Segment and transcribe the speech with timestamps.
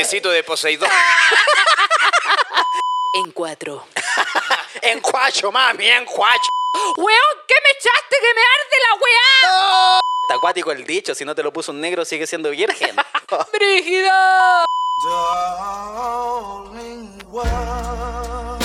[0.00, 0.88] Besito de Poseidón.
[3.12, 3.86] En cuatro.
[4.80, 6.48] en cuacho, mami, en cuacho.
[6.96, 7.36] ¡Weón!
[7.46, 8.16] ¿Qué me echaste?
[8.18, 10.00] ¡Que me arde la weá!
[10.22, 12.96] Está acuático el dicho, si no te lo puso un negro sigue siendo virgen.
[13.52, 14.10] ¡Brígido!
[15.04, 18.58] Darling, what am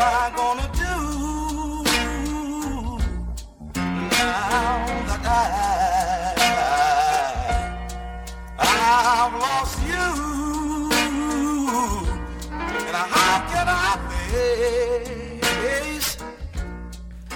[0.00, 1.84] I gonna do
[4.18, 5.73] now that I,
[8.86, 10.04] I've lost you?
[12.86, 16.18] And how can I face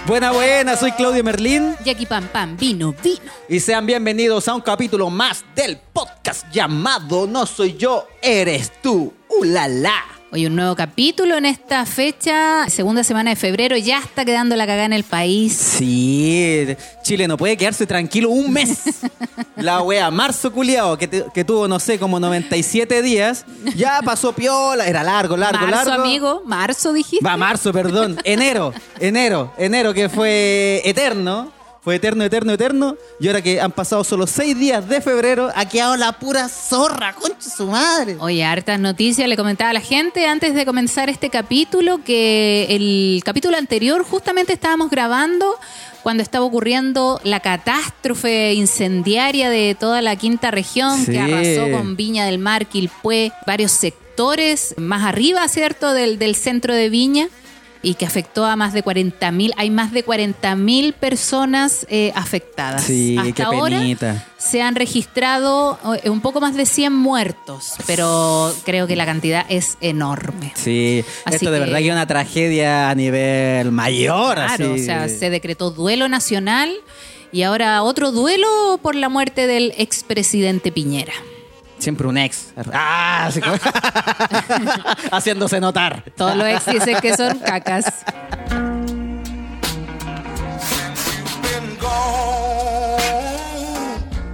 [0.05, 3.19] Buena, buena, soy Claudio Merlín Y aquí pam pam, vino, vino.
[3.47, 9.13] y sean bienvenidos a un capítulo más del podcast llamado No soy yo, eres tú.
[9.27, 10.18] ¡Ulala!
[10.31, 14.67] Hoy un nuevo capítulo en esta fecha, segunda semana de febrero, ya está quedando la
[14.67, 15.53] cagada en el país.
[15.53, 16.67] Sí,
[17.01, 18.77] Chile no puede quedarse tranquilo un mes.
[19.55, 23.43] La wea, marzo culiao, que, te- que tuvo, no sé, como 97 días,
[23.75, 26.03] ya pasó piola, era largo, largo, marzo, largo.
[26.03, 27.25] amigo, marzo dijiste.
[27.25, 28.17] Va, marzo, perdón.
[28.23, 31.51] Enero, enero, enero, que fue eterno.
[31.89, 32.97] Fue eterno, eterno, eterno.
[33.19, 37.15] Y ahora que han pasado solo seis días de febrero, ha quedado la pura zorra,
[37.15, 38.15] concha su madre.
[38.19, 39.27] Oye, hartas noticias.
[39.27, 44.53] Le comentaba a la gente antes de comenzar este capítulo que el capítulo anterior justamente
[44.53, 45.55] estábamos grabando
[46.03, 51.11] cuando estaba ocurriendo la catástrofe incendiaria de toda la quinta región Sí.
[51.13, 56.75] que arrasó con Viña del Mar, Quilpué, varios sectores más arriba, ¿cierto?, del, del centro
[56.75, 57.29] de Viña
[57.81, 62.83] y que afectó a más de 40.000, hay más de 40.000 personas eh, afectadas.
[62.83, 64.27] Sí, Hasta qué ahora penita.
[64.37, 69.45] se han registrado eh, un poco más de 100 muertos, pero creo que la cantidad
[69.47, 70.51] es enorme.
[70.55, 74.35] Sí, Así esto de que- verdad que es una tragedia a nivel mayor.
[74.35, 74.81] Claro, así.
[74.81, 76.73] o sea, se decretó duelo nacional
[77.31, 81.13] y ahora otro duelo por la muerte del expresidente Piñera.
[81.79, 82.49] Siempre un ex.
[82.73, 83.55] Ah, así como-
[85.11, 86.03] Haciéndose notar.
[86.15, 87.85] Todos los ex dicen que son cacas.
[90.59, 92.99] since you've been gone?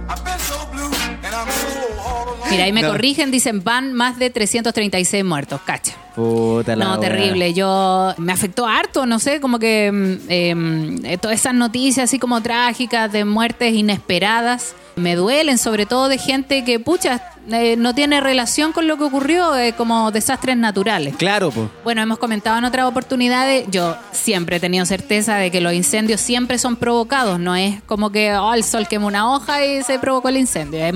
[0.08, 0.90] I've been so blue
[1.24, 2.50] and I'm so all alone.
[2.50, 2.88] Mira, ahí me No.
[2.90, 5.94] corrigen, dicen van más de 336 muertos, cacha.
[6.14, 7.00] Puta la No, wea.
[7.10, 7.52] terrible.
[7.54, 12.18] Yo me afectó harto, no sé, como que mm, em, eh, todas esas noticias así
[12.18, 17.94] como trágicas de muertes inesperadas me duelen, sobre todo de gente que, pucha, eh, no
[17.94, 21.14] tiene relación con lo que ocurrió, eh, como desastres naturales.
[21.16, 21.68] Claro, pues.
[21.84, 26.20] Bueno, hemos comentado en otras oportunidades, yo siempre he tenido certeza de que los incendios
[26.20, 29.98] siempre son provocados, no es como que oh, el sol quema una hoja y se
[29.98, 30.84] provocó el incendio.
[30.84, 30.94] Es-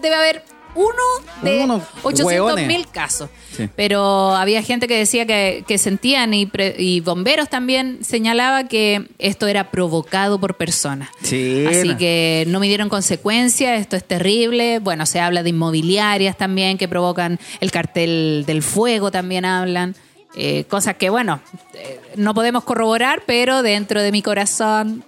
[0.00, 0.44] debe haber
[0.76, 2.66] uno de Unos 800 hueones.
[2.68, 3.28] mil casos.
[3.56, 3.68] Sí.
[3.74, 9.08] Pero había gente que decía que, que sentían y, pre- y bomberos también señalaba que
[9.18, 11.08] esto era provocado por personas.
[11.22, 11.64] Sí.
[11.66, 14.78] Así que no midieron consecuencias, esto es terrible.
[14.78, 19.96] Bueno, se habla de inmobiliarias también que provocan el cartel del fuego, también hablan.
[20.38, 21.40] Eh, cosas que, bueno,
[21.72, 25.02] eh, no podemos corroborar, pero dentro de mi corazón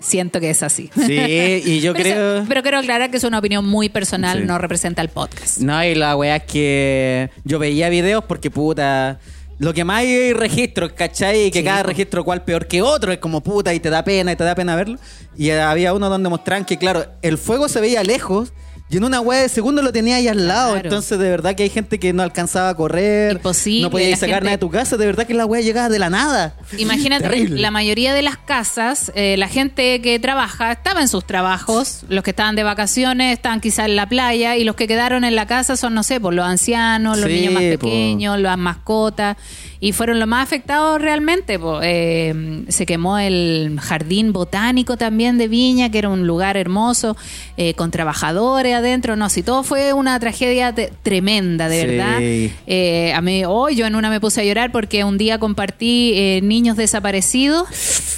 [0.00, 0.90] siento que es así.
[0.94, 2.36] Sí, y yo pero, creo.
[2.38, 4.44] eso- pero quiero aclarar que es una opinión muy personal, Sí.
[4.46, 5.58] no representa el podcast.
[5.58, 9.20] No, y la weá es que yo veía videos porque puta.
[9.58, 11.44] Lo que más hay registros, ¿cachai?
[11.46, 14.02] Y que Sí, cada registro cual peor que otro, es como puta y te da
[14.02, 14.98] pena y te da pena verlo.
[15.36, 18.54] Y había uno donde mostraban que, claro, el fuego se veía lejos
[18.90, 20.72] y en una weá de segundo lo tenía ahí al lado.
[20.72, 20.88] Claro.
[20.88, 23.32] Entonces, de verdad que hay gente que no alcanzaba a correr.
[23.36, 24.96] Imposible, No podía la sacar gente- nada de tu casa.
[24.96, 26.54] De verdad que la weá llegaba de la nada.
[26.76, 27.60] Imagínate, Terrible.
[27.60, 32.24] la mayoría de las casas, eh, la gente que trabaja estaba en sus trabajos, los
[32.24, 35.46] que estaban de vacaciones estaban quizás en la playa y los que quedaron en la
[35.46, 37.68] casa son, no sé, por los ancianos, los Sí, niños más po.
[37.70, 39.36] pequeños, las mascotas
[39.82, 41.58] y fueron los más afectados realmente.
[41.82, 47.16] Eh, se quemó el jardín botánico también de Viña, que era un lugar hermoso,
[47.56, 51.86] eh, con trabajadores adentro, no, si todo fue una tragedia tremenda, de Sí.
[51.86, 52.18] verdad.
[52.66, 56.12] Eh, a mí, hoy yo en una me puse a llorar porque un día compartí
[56.14, 57.68] eh, niños desaparecidos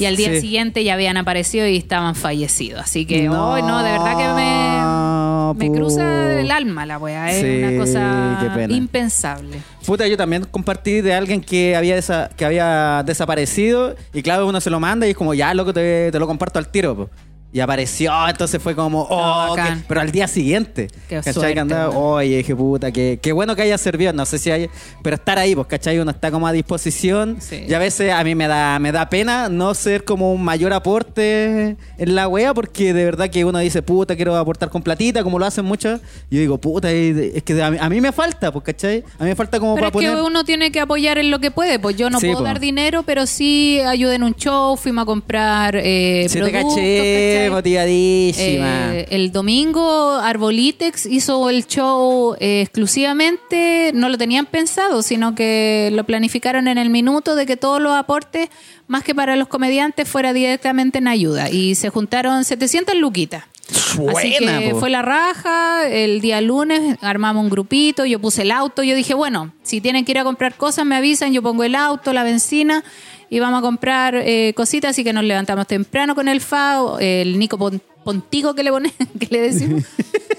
[0.00, 0.40] y al día Sí.
[0.40, 2.80] siguiente ya habían aparecido y estaban fallecidos.
[2.82, 7.30] Así que No, hoy no, de verdad que me, me cruza el alma la wea.
[7.30, 9.58] Es Sí, una cosa impensable.
[9.86, 14.60] Puta, yo también compartí de alguien que había, desa- que había desaparecido y claro, uno
[14.60, 16.96] se lo manda y es como, ya, loco, te, te lo comparto al tiro.
[16.96, 17.10] po.
[17.54, 20.88] Y apareció, entonces fue como, oh, qué- pero al día siguiente.
[21.08, 21.32] Qué ¿Cachai?
[21.34, 24.50] suerte, que andaba, oye, dije, puta, qué, qué bueno que haya servido, no sé si
[24.50, 24.70] hay,
[25.02, 25.98] pero estar ahí, pues, ¿cachai?
[25.98, 27.64] Uno está como a disposición Sí.
[27.68, 30.72] y a veces a mí me da, me da pena no ser como un mayor
[30.72, 35.22] aporte en la wea porque de verdad que uno dice, puta, quiero aportar con platita,
[35.22, 36.00] como lo hacen muchos.
[36.30, 39.04] Y yo digo, puta, es que a mí, a mí me falta, pues, ¿cachai?
[39.18, 40.24] A mí me falta como Pero es para que poner...
[40.24, 41.78] uno tiene que apoyar en lo que puede.
[41.78, 42.44] Pues yo no Sí, puedo po.
[42.44, 46.74] dar dinero, pero sí ayuda en un show, fuimos a comprar eh, Sí, te productos,
[46.74, 47.41] caché, ¿cachai?
[47.50, 48.94] Motivadísima.
[48.96, 55.90] Eh, el domingo Arbolitex hizo el show eh, exclusivamente, no lo tenían pensado, sino que
[55.92, 58.48] lo planificaron en el minuto de que todos los aportes,
[58.86, 61.50] más que para los comediantes, fuera directamente en ayuda.
[61.50, 63.44] Y se juntaron 700 luquitas.
[63.72, 64.80] Así Buena, que po.
[64.80, 69.14] fue la raja, el día lunes armamos un grupito, yo puse el auto, yo dije,
[69.14, 72.22] bueno, si tienen que ir a comprar cosas me avisan, yo pongo el auto, la
[72.22, 72.84] benzina
[73.32, 77.38] y vamos a comprar eh, cositas, así que nos levantamos temprano con el FAO, el
[77.38, 79.84] Nico Pon- Pontigo que le pone, que le decimos,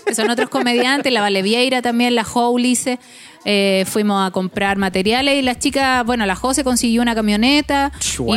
[0.06, 3.00] que son otros comediantes, la Vale Vieira también, la Joulice.
[3.46, 7.92] Eh, fuimos a comprar materiales y las chicas, bueno, la Jose consiguió una camioneta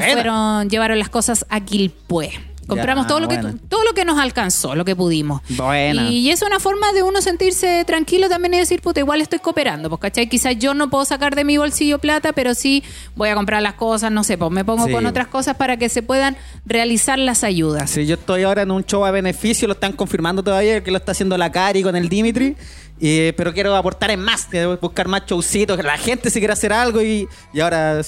[0.09, 2.31] y fueron, llevaron las cosas a Quilpué.
[2.67, 3.37] Compramos Ya, todo lo que
[3.69, 5.41] todo lo que nos alcanzó, lo que pudimos.
[5.51, 6.09] Buena.
[6.11, 9.89] Y es una forma de uno sentirse tranquilo también y decir, puta, igual estoy cooperando,
[9.89, 10.29] pues, ¿cachai?
[10.29, 12.83] Quizás yo no puedo sacar de mi bolsillo plata, pero sí
[13.15, 14.93] voy a comprar las cosas, no sé, pues me pongo Sí.
[14.93, 17.91] con otras cosas para que se puedan realizar las ayudas.
[17.91, 20.97] Sí, yo estoy ahora en un show a beneficio, lo están confirmando todavía, que lo
[20.99, 22.57] está haciendo la Cari con el Dimitri.
[22.99, 24.49] eh, pero quiero aportar en más,
[24.81, 28.01] buscar más showcitos, que la gente si quiere hacer algo y, y ahora,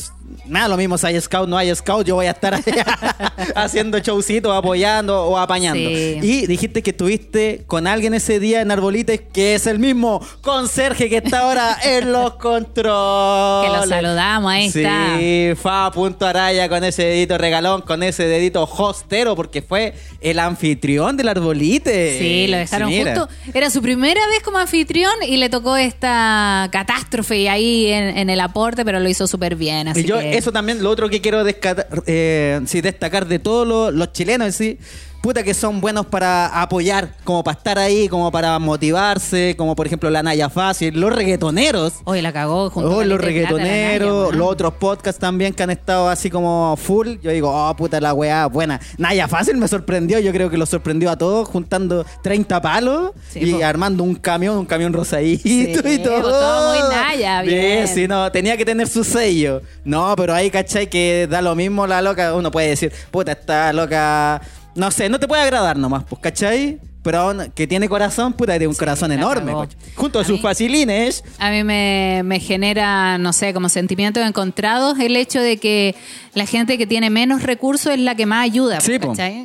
[0.47, 2.59] nada, lo mismo si hay scout, no hay scout, yo voy a estar
[3.55, 5.89] haciendo showcitos, apoyando o apañando.
[5.89, 6.19] Sí.
[6.23, 11.09] Y dijiste que estuviste con alguien ese día en Arbolites, que es el mismo conserje
[11.09, 13.71] que está ahora en los controles.
[13.71, 15.17] Que lo saludamos, ahí sí, está.
[15.19, 20.39] Sí, Fa punto Araya con ese dedito regalón, con ese dedito hostero, porque fue el
[20.39, 22.19] anfitrión del arbolite.
[22.19, 23.29] Sí, lo dejaron Sí, justo.
[23.55, 28.41] Era su primera vez como anfitrión y le tocó esta catástrofe ahí en, en el
[28.41, 29.89] aporte, pero lo hizo súper bien.
[29.89, 33.93] Así Y yo, eso también, lo otro que quiero desca- eh, sí, destacar de todos
[33.95, 34.79] los chilenos, sí,
[35.21, 39.87] puta que son buenos para apoyar, como para estar ahí, como para motivarse, como por
[39.87, 41.95] ejemplo la Naya Fácil, los reggaetoneros.
[42.05, 46.09] Hoy la cagó junto Oh, los Naya, reggaetoneros, los otros podcasts también que han estado
[46.09, 47.17] así como full.
[47.23, 48.81] Yo digo, oh, puta la weá, buena.
[48.97, 53.41] Naya Fácil me sorprendió, yo creo que lo sorprendió a todos, juntando 30 palos Sí,
[53.41, 53.65] y po.
[53.65, 56.23] armando un camión, un camión rosadito Sí, y todo.
[56.23, 57.89] todo muy Naya, bien.
[57.89, 59.63] sí, no, tenía que tener su sello.
[59.85, 60.89] No, pero ahí, ¿cachai?
[60.89, 64.41] Que da lo mismo la loca, uno puede decir, puta, esta loca,
[64.75, 66.79] no sé, no te puede agradar nomás, pues, ¿cachai?
[67.01, 69.53] Pero aún que tiene corazón, puta, tiene un corazón enorme.
[69.53, 69.77] coche.
[69.95, 71.25] Junto a, A sus mí- facilines.
[71.39, 75.95] A mí me, me genera, no sé, como sentimientos encontrados el hecho de que
[76.35, 78.81] la gente que tiene menos recursos es la que más ayuda.
[78.81, 78.99] Sí.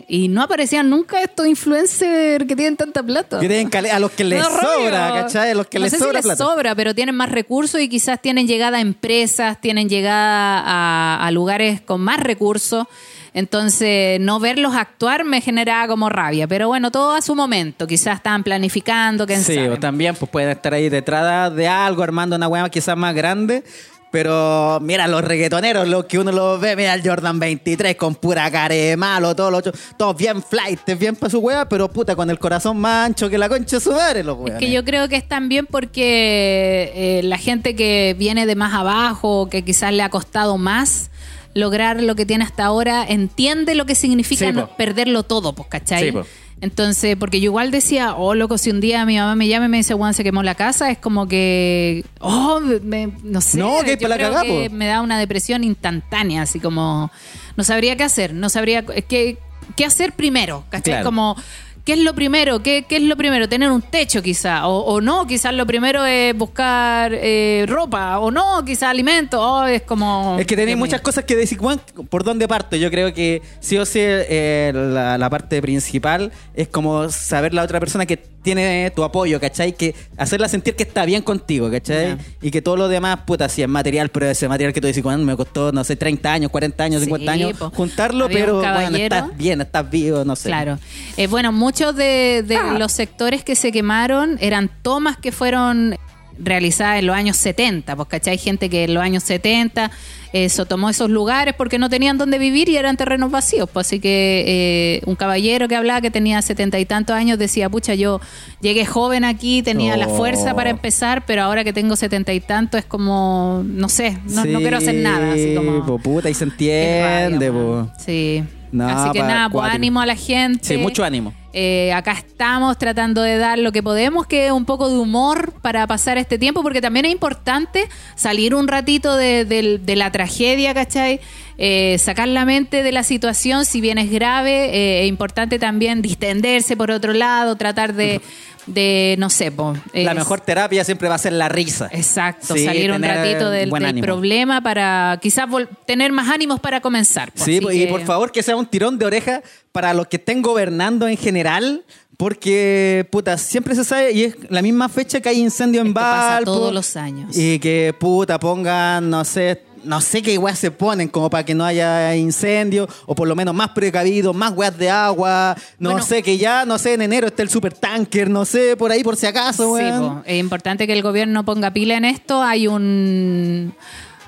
[0.09, 3.39] Y no aparecían nunca estos influencers que tienen tanta plata.
[3.39, 5.21] Que tienen a los que les No, sobra, rollo.
[5.21, 5.51] ¿cachai?
[5.51, 6.51] A los que no les sé sobra si les plata.
[6.51, 11.31] sobra, pero tienen más recursos y quizás tienen llegada a empresas, tienen llegada a, a
[11.31, 12.87] lugares con más recursos.
[13.33, 16.47] Entonces, no verlos actuar me generaba como rabia.
[16.47, 17.87] Pero bueno, todo a su momento.
[17.87, 19.69] Quizás estaban planificando, quién Sí, sabe.
[19.71, 23.63] o también pues pueden estar ahí detrás de algo, armando una weá quizás más grande.
[24.11, 28.51] Pero mira, los reggaetoneros, los que uno los ve, mira el Jordan 23 con pura
[28.51, 29.63] cara de malo, todos los
[29.97, 33.39] todos bien flight, bien para su weá, pero puta, con el corazón más ancho que
[33.39, 34.59] la concha de su madre, los Es weones.
[34.59, 39.49] que yo creo que es también porque eh, la gente que viene de más abajo,
[39.49, 41.09] que quizás le ha costado más
[41.53, 44.75] lograr lo que tiene hasta ahora, entiende lo que significa Sí, no- po.
[44.77, 46.05] perderlo todo, pues, ¿cachai?
[46.05, 46.25] Sí, po.
[46.61, 49.69] Entonces, porque yo igual decía, oh, loco, si un día mi mamá me llama y
[49.69, 53.57] me dice, Juan, se quemó la casa, es como que, oh, me- no sé.
[53.57, 54.75] No, que hay yo pa' la creo cagá, que po.
[54.75, 57.11] me da una depresión instantánea, así como,
[57.57, 59.37] no sabría qué hacer, no sabría qué,
[59.75, 60.93] qué hacer primero, ¿cachai?
[60.93, 61.05] Claro.
[61.05, 61.35] Como,
[61.83, 62.61] ¿qué es lo primero?
[62.61, 63.47] ¿Qué, qué es lo primero?
[63.49, 68.31] Tener un techo quizá, o, o no, quizás lo primero es buscar eh, ropa, o
[68.31, 70.37] no, quizás alimento, oh, es como...
[70.39, 72.75] Es que tenéis muchas cosas que decir, Juan, ¿por dónde parto?
[72.75, 77.63] Yo creo que sí o sí eh, la, la parte principal es como saber la
[77.63, 79.73] otra persona que tiene tu apoyo, ¿cachai?
[79.73, 82.09] Que hacerla sentir que está bien contigo, ¿cachai?
[82.09, 82.17] Ya.
[82.41, 85.01] Y que todo lo demás, puta, sí es material, pero ese material que tú dices,
[85.01, 87.71] Juan, me costó, no sé, 30 años, 40 años, Sí, 50 años, po.
[87.71, 90.49] juntarlo, Había pero bueno, estás bien, estás vivo, no sé.
[90.49, 90.77] Claro.
[91.17, 92.75] Eh, bueno, muchos de, de Ah.
[92.77, 95.95] los sectores que se quemaron eran tomas que fueron
[96.37, 99.91] realizadas en los años 70, porque hay gente que en los años 70
[100.33, 103.69] eso tomó esos lugares porque no tenían dónde vivir y eran terrenos vacíos.
[103.71, 107.69] Pues así que eh, un caballero que hablaba que tenía setenta y tantos años decía,
[107.69, 108.19] pucha, yo
[108.59, 112.79] llegué joven aquí, tenía la fuerza para empezar, pero ahora que tengo setenta y tantos
[112.79, 115.33] es como, no sé, no, quiero hacer nada.
[115.33, 117.91] Así como, po, puta, y se rabia, entiende, po.
[118.03, 118.43] Sí.
[118.71, 120.63] No, Así que nada, pues ánimo a la gente.
[120.63, 121.31] Sí, mucho ánimo.
[121.55, 125.53] Eh, acá estamos tratando de dar lo que podemos, que es un poco de humor
[125.61, 131.19] para pasar este tiempo, porque también es importante salir un ratito de, la tragedia, ¿cachai?
[131.59, 136.01] Eh, sacar la mente de la situación, si bien es grave, eh, es importante también
[136.01, 138.21] distenderse por otro lado, tratar de
[138.65, 141.89] de, no sé, po, La mejor terapia siempre va a ser la risa.
[141.91, 143.69] Exacto, Sí, salir un ratito del,
[144.01, 145.47] problema para quizás
[145.85, 147.31] tener más ánimos para comenzar.
[147.31, 147.43] po.
[147.43, 149.41] Sí, y que- por favor que sea un tirón de oreja
[149.71, 151.83] para los que estén gobernando en general,
[152.17, 155.99] porque, puta, siempre se sabe, y es la misma fecha que hay incendio en Esto
[155.99, 157.35] pasa todos los años.
[157.37, 161.53] Y que, puta, pongan, no sé, no sé qué weas se ponen como para que
[161.55, 166.05] no haya incendio, o por lo menos más precavidos, más weas de agua, no Bueno.
[166.05, 169.15] sé, que ya, no sé, en enero esté el supertanker, no sé, por ahí por
[169.15, 170.23] si acaso, Sí, weón.
[170.25, 172.41] es importante que el gobierno ponga pila en esto.
[172.43, 173.73] Hay un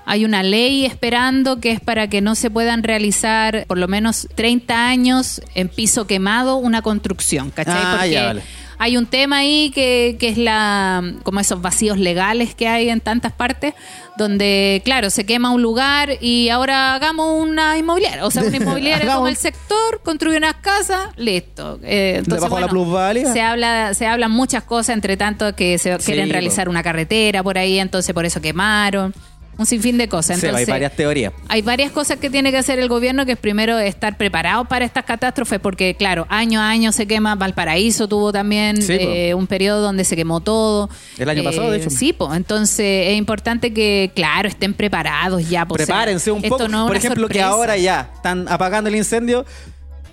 [0.07, 4.27] hay una ley esperando que es para que no se puedan realizar por lo menos
[4.35, 7.73] 30 años en piso quemado una construcción, ¿cachai?
[7.75, 8.43] Ah, Porque ya, vale.
[8.77, 13.01] Hay un tema ahí que, que es la como esos vacíos legales que hay en
[13.01, 13.73] tantas partes
[14.17, 18.25] donde claro se quema un lugar y ahora hagamos una inmobiliaria.
[18.25, 21.79] O sea una inmobiliaria como el sector construye unas casas listo.
[21.83, 23.31] Eh, entonces, la plusvalía.
[23.31, 27.43] se habla se hablan muchas cosas entre tanto que se Sí, quieren realizar una carretera
[27.43, 29.13] por ahí entonces por eso quemaron
[29.57, 31.33] un sinfín de cosas Sí, hay entonces varias teorías.
[31.47, 34.83] hay varias cosas que tiene que hacer el gobierno, que es primero estar preparado para
[34.85, 39.47] estas catástrofes, porque claro, año a año se quema, Valparaíso tuvo también Sí, eh, un
[39.47, 40.89] periodo donde se quemó todo.
[41.17, 41.89] Eh, El año pasado, de hecho.
[41.89, 45.65] Sí, pues entonces es importante que, claro, estén preparados ya.
[45.65, 46.67] po, Prepárense un poco.
[46.67, 49.45] no Por ejemplo, que ahora ya están apagando el incendio.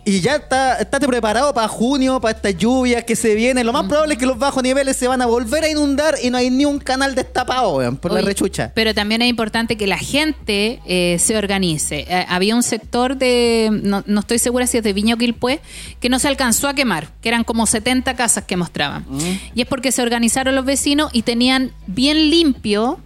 [0.05, 3.65] Y ya está, estate preparado para junio, para estas lluvias que se vienen.
[3.65, 6.31] Lo más probable es que los bajos niveles se van a volver a inundar y
[6.31, 8.73] no hay ni un canal destapado, weón, por la rechucha.
[8.75, 12.05] Pero también es importante que la gente eh, se organice.
[12.09, 15.61] Eh, había un sector de, no, no estoy segura si es de Viño Quilpué,
[16.01, 19.05] que no se alcanzó a quemar, que eran como 70 casas que mostraban.
[19.09, 19.39] Mm.
[19.55, 22.99] Y es porque se organizaron los vecinos y tenían bien limpio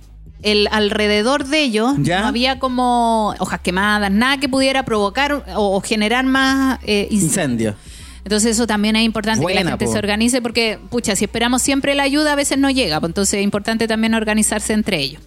[0.43, 1.95] el alrededor de ellos.
[1.99, 2.21] ¿Ya?
[2.21, 7.75] No había como hojas quemadas, nada que pudiera provocar o, o generar más eh, incendios.
[7.75, 7.96] Incendio.
[8.27, 9.93] Entonces eso también es importante que la gente po.
[9.93, 12.99] se organice porque, pucha, si esperamos siempre la ayuda, a veces no llega.
[12.99, 15.23] pues Entonces es importante también organizarse entre ellos.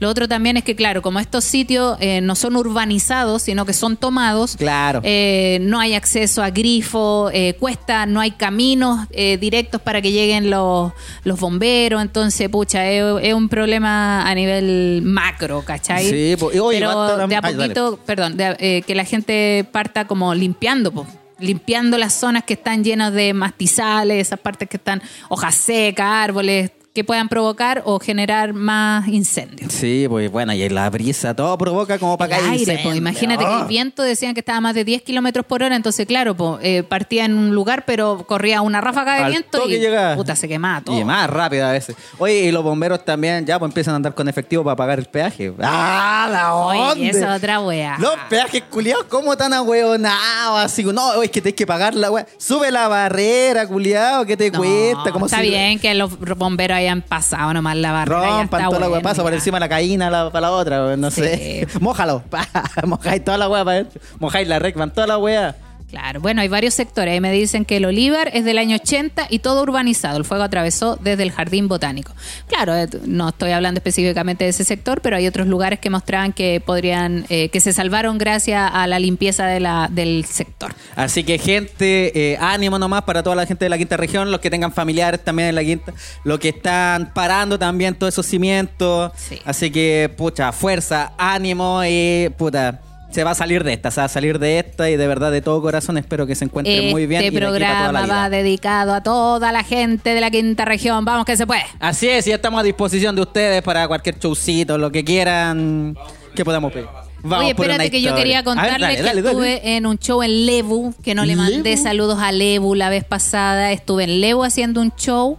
[0.00, 3.72] Lo otro también es que, claro, como estos sitios eh, no son urbanizados, sino que
[3.72, 5.00] son tomados, Claro.
[5.04, 10.10] eh, no hay acceso a grifo, eh, cuesta, no hay caminos eh, directos para que
[10.10, 10.90] lleguen los,
[11.22, 12.02] los bomberos.
[12.02, 16.04] Entonces, pucha, es, un problema a nivel macro, ¿cachai?
[16.04, 20.34] Sí, oye, Pero de a Ay, poquito, perdón, de eh, que la gente parta como
[20.34, 21.06] limpiando, po,
[21.40, 26.70] limpiando las zonas que están llenas de mastizales, esas partes que están hojas secas, árboles
[26.92, 29.72] que puedan provocar o generar más incendios.
[29.72, 32.90] Sí, pues bueno, y la brisa todo provoca como para El que aire, incendio.
[32.90, 33.60] po, imagínate que Ah.
[33.62, 36.58] el viento decían que estaba a más de 10 kilómetros por hora, entonces claro, po,
[36.62, 40.16] eh, partía en un lugar, pero corría una ráfaga de Al viento y llega.
[40.16, 40.98] puta, se quemaba todo.
[40.98, 41.94] Y más rápido a veces.
[42.18, 45.06] Oye, y los bomberos también ya pues empiezan a andar con efectivo para pagar el
[45.06, 45.52] peaje.
[45.62, 47.18] ¡Ah, la Oye, onda!
[47.18, 47.96] esa otra wea.
[48.00, 50.64] Los peajes culiados, ¿cómo tan ahueonados?
[50.64, 52.26] Así, no, es que tenés que pagar la wea.
[52.36, 55.12] Sube la barrera, culiado, ¿qué te No, cuesta?
[55.12, 58.20] ¿Cómo está si- bien que los bomberos hayan pasado nomás la barrera.
[58.22, 60.96] ya Rompan toda la bueno, pasa por encima de la caína la, para la otra,
[60.96, 61.22] no Sí.
[61.22, 61.68] sé.
[61.80, 62.22] Mójalo,
[62.86, 63.86] mojáis toda la wea para.
[64.18, 65.54] Mojáis la rec, van toda la wea.
[65.90, 67.12] Claro, bueno, hay varios sectores.
[67.12, 70.18] Ahí me dicen que el olivar es del año 80 y todo urbanizado.
[70.18, 72.12] El fuego atravesó desde el jardín botánico.
[72.46, 76.32] Claro, eh, no estoy hablando específicamente de ese sector, pero hay otros lugares que mostraban
[76.32, 80.72] que podrían, eh, que se salvaron gracias a la limpieza de la, del sector.
[80.94, 84.40] Así que gente, eh, ánimo nomás para toda la gente de la quinta región, los
[84.40, 85.92] que tengan familiares también en la quinta,
[86.22, 89.10] los que están parando también todos esos cimientos.
[89.16, 89.40] Sí.
[89.44, 92.80] Así que, pucha, fuerza, ánimo y puta.
[93.10, 95.32] Se va a salir de esta, se va a salir de esta y de verdad
[95.32, 97.24] de todo corazón espero que se encuentre muy bien.
[97.24, 101.04] Este programa va dedicado a toda la gente de la quinta región.
[101.04, 101.62] Vamos que se puede.
[101.80, 105.96] Así es, y estamos a disposición de ustedes para cualquier showcito, lo que quieran
[106.36, 106.86] que podamos pedir.
[107.22, 109.28] Vamos Oye, espérate que yo quería A ver, contarles dale, que dale, dale.
[109.54, 111.82] estuve en un show en Lebu, que no le mandé ¿Lebu?
[111.82, 113.72] saludos a Lebu la vez pasada.
[113.72, 115.36] Estuve en Lebu haciendo un show.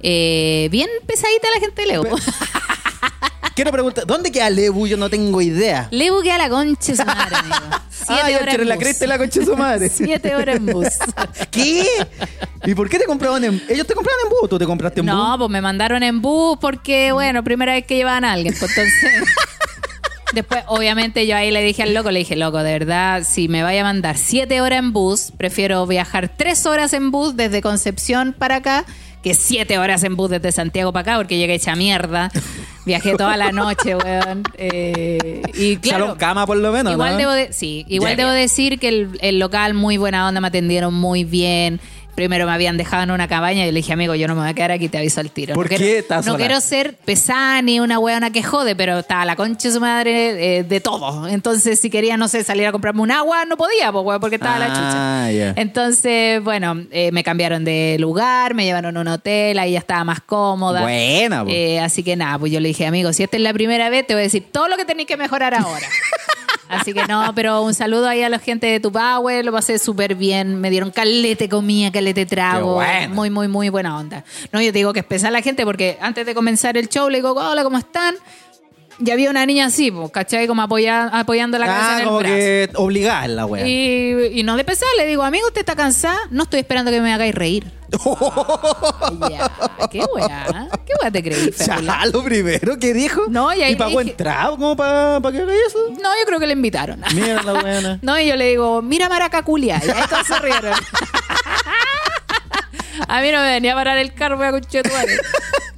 [0.00, 2.08] eh, bien pesadita la gente de Lebu.
[3.60, 4.86] Quiero preguntar, ¿dónde queda Lebu?
[4.86, 5.86] Yo no tengo idea.
[5.90, 7.56] Lebu queda la concha de su madre, amigo.
[7.90, 8.82] Siete Ah, horas en la bus.
[8.84, 9.88] cresta y la concha de su madre.
[9.94, 10.86] Siete horas en bus.
[11.50, 11.84] ¿Qué?
[12.64, 15.00] ¿Y por qué te compraban en ¿Ellos te compraban en bus o tú te compraste
[15.00, 15.14] en bus?
[15.14, 18.54] No, pues me mandaron en bus porque, bueno, primera vez que llevaban a alguien.
[18.58, 19.28] Pues entonces.
[20.32, 23.62] Después, obviamente, yo ahí le dije al loco, le dije, loco, de verdad, si me
[23.62, 28.32] vaya a mandar siete horas en bus, prefiero viajar tres horas en bus desde Concepción
[28.32, 28.86] para acá
[29.22, 32.30] que siete horas en bus desde Santiago para acá, porque llegué hecha mierda.
[32.86, 34.42] Viajé toda la noche, weón.
[34.56, 37.18] Eh, y claro, Salón cama por lo menos, igual ¿no?
[37.18, 40.94] debo de- sí, igual debo decir que el, el local muy buena onda me atendieron
[40.94, 41.78] muy bien.
[42.20, 44.50] Primero me habían dejado en una cabaña y le dije, amigo, yo no me voy
[44.50, 45.54] a quedar aquí, te aviso al tiro.
[45.54, 46.44] ¿Por no qué quiero- estás No sola?
[46.44, 50.58] quiero ser pesada ni una weona que jode, pero estaba la concha de su madre
[50.58, 51.26] eh, de todo.
[51.28, 54.58] Entonces, si quería, no sé, salir a comprarme un agua, no podía, pues, porque estaba
[54.58, 55.24] la chucha.
[55.24, 55.54] Ah, ya.
[55.56, 60.04] Entonces, bueno, eh, me cambiaron de lugar, me llevaron a un hotel, ahí ya estaba
[60.04, 60.82] más cómoda.
[60.82, 61.44] Buena.
[61.48, 64.06] Eh, así que nada, pues yo le dije, amigo, si esta es la primera vez,
[64.06, 65.86] te voy a decir todo lo que tenéis que mejorar ahora.
[66.70, 69.78] Así que no, pero un saludo ahí a la gente de tu Power, lo pasé
[69.78, 73.14] súper bien, me dieron calete comida, calete trago, bueno.
[73.14, 74.24] muy, muy, muy buena onda.
[74.52, 77.08] No, yo te digo que es pesada la gente porque antes de comenzar el show
[77.08, 78.14] le digo, hola, ¿cómo están?
[79.02, 80.46] Y había una niña así, ¿cachai?
[80.46, 82.34] Como apoya- apoyando la cabeza Ah, en el como brazo.
[82.34, 83.66] que obligada la wea.
[83.66, 86.18] Y, y no de pesar, le digo, amigo, ¿usted está cansada?
[86.30, 87.72] No estoy esperando que me hagáis reír.
[89.30, 89.50] ya,
[89.90, 92.00] qué weá, qué weá te creí, Férula?
[92.04, 93.22] Ya, lo primero que dijo.
[93.28, 95.78] No, y ahí pagó dije- entrada como para que haga eso.
[96.00, 97.02] No, yo creo que le invitaron.
[97.14, 97.98] Mira la buena.
[98.02, 99.80] No, y yo le digo, mira Maraca culia.
[99.84, 100.74] Y ahí todos se rieron.
[103.08, 104.52] A mí no me venía a parar el carro, voy a.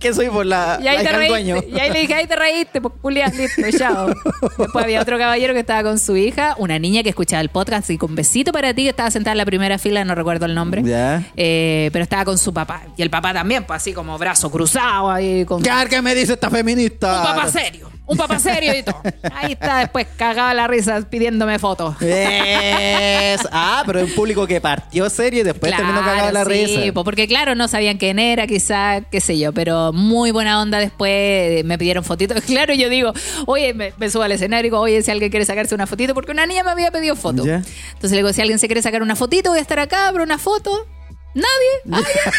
[0.03, 1.55] que soy por la, Y ahí la te del dueño.
[1.55, 1.77] reíste.
[1.77, 4.09] Y ahí le dije, ahí te reíste, pues listo, chao.
[4.59, 7.89] Después había otro caballero que estaba con su hija, una niña que escuchaba el podcast
[7.91, 10.55] y con besito para ti, que estaba sentada en la primera fila, no recuerdo el
[10.55, 10.83] nombre.
[10.83, 11.23] Ya.
[11.37, 12.83] Eh, pero estaba con su papá.
[12.97, 16.33] Y el papá también, pues así como brazo cruzado ahí con Ya, ¿qué me dice
[16.35, 17.21] esta feminista?
[17.21, 17.92] un papá serio.
[18.05, 19.01] Un papá serio y todo.
[19.35, 21.95] Ahí está después cagaba la risa pidiéndome fotos.
[22.03, 26.93] Es- Ah, pero un público que partió serio y después terminó cagado la sí, risa.
[26.93, 30.79] po, porque claro, no sabían quién era, quizá, qué sé yo, pero muy buena onda
[30.79, 32.43] después, eh, me pidieron fotitos.
[32.47, 33.13] Claro, yo digo,
[33.47, 36.13] oye, me, me subo al escenario y digo, oye, si alguien quiere sacarse una fotito,
[36.13, 37.45] porque una niña me había pedido foto.
[37.45, 40.25] Entonces le digo, si alguien se quiere sacar una fotito, voy a estar acá, pero
[40.25, 40.87] una foto.
[41.35, 41.49] Nadie.
[41.93, 42.33] Ah, ya.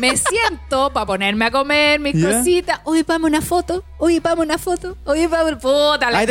[0.00, 2.80] Me siento para ponerme a comer mis cositas.
[2.84, 3.84] Oye, vamos una foto.
[3.98, 4.96] Oye, vamos una foto.
[5.04, 5.54] Oye, vamos.
[5.60, 6.24] Puta, la.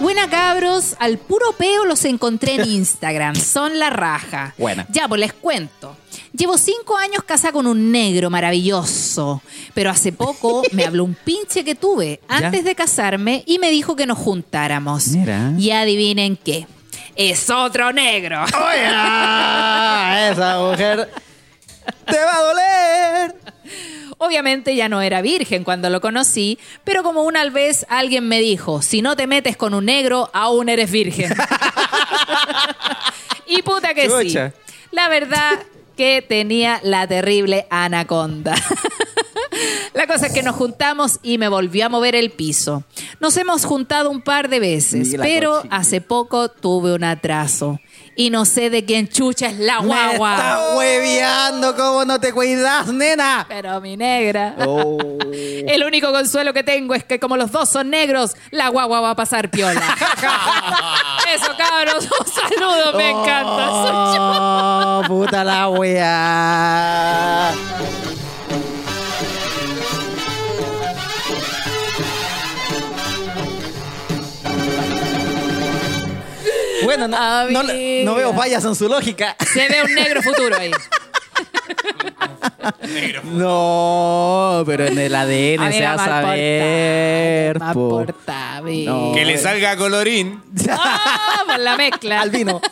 [0.00, 3.36] Buena cabros, al puro peo los encontré en Instagram.
[3.36, 4.54] Son la raja.
[4.58, 4.88] Buena.
[4.90, 5.96] Ya, pues les cuento.
[6.32, 9.42] Llevo cinco años casada con un negro maravilloso,
[9.74, 13.96] pero hace poco me habló un pinche que tuve antes de casarme y me dijo
[13.96, 15.08] que nos juntáramos.
[15.08, 15.52] Mira.
[15.58, 16.66] Y adivinen qué.
[17.14, 18.42] Es otro negro.
[18.44, 18.86] Oye,
[20.30, 21.10] esa mujer
[22.06, 23.34] te va a doler.
[24.16, 28.80] Obviamente ya no era virgen cuando lo conocí, pero como una vez alguien me dijo,
[28.80, 31.34] si no te metes con un negro, aún eres virgen.
[33.46, 34.50] y puta que Chucha.
[34.50, 34.56] sí.
[34.92, 35.58] La verdad
[36.02, 38.56] que tenía la terrible anaconda.
[39.94, 42.82] La cosa es que nos juntamos y me volvió a mover el piso.
[43.20, 47.78] Nos hemos juntado un par de veces, pero hace poco tuve un atraso.
[48.14, 50.34] Y no sé de quién chucha es la Me guagua.
[50.34, 53.46] estás hueveando, ¿cómo no te cuidas, nena?
[53.48, 54.54] Pero mi negra.
[54.66, 54.98] Oh.
[55.32, 59.10] El único consuelo que tengo es que como los dos son negros, la guagua va
[59.10, 59.80] a pasar piola.
[61.34, 62.06] Eso, cabros.
[62.20, 63.66] Un saludo, me encanta.
[63.68, 64.20] Soy yo.
[64.20, 67.52] Oh, puta la wea.
[76.96, 79.36] Bueno, no, no, le- no veo fallas en su lógica.
[79.52, 80.70] Se ve un negro futuro ahí.
[83.24, 87.58] No, pero en el ADN se va a saber.
[87.72, 88.04] po.
[88.86, 89.12] No.
[89.14, 90.42] Que le salga colorín.
[90.70, 92.20] Ah, por la mezcla.
[92.20, 92.60] Albino.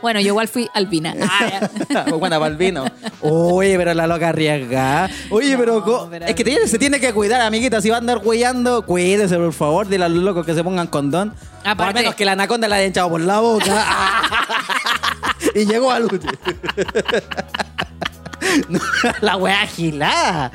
[0.00, 1.14] Bueno, yo igual fui albina.
[2.20, 2.84] Para el vino.
[3.20, 5.10] Oye, pero la loca arriesgada.
[5.30, 7.80] Oye, pero, es que tiene- se tiene que cuidar, amiguita.
[7.82, 9.88] Si va a andar huellando, cuídese, por favor.
[9.88, 11.30] Dile a los locos que se pongan condón.
[11.30, 13.84] O al Aparte- menos que la anaconda la haya echado por la boca.
[15.56, 16.12] y llegó a luz.
[18.68, 18.78] No,
[19.22, 20.52] la wea agilada.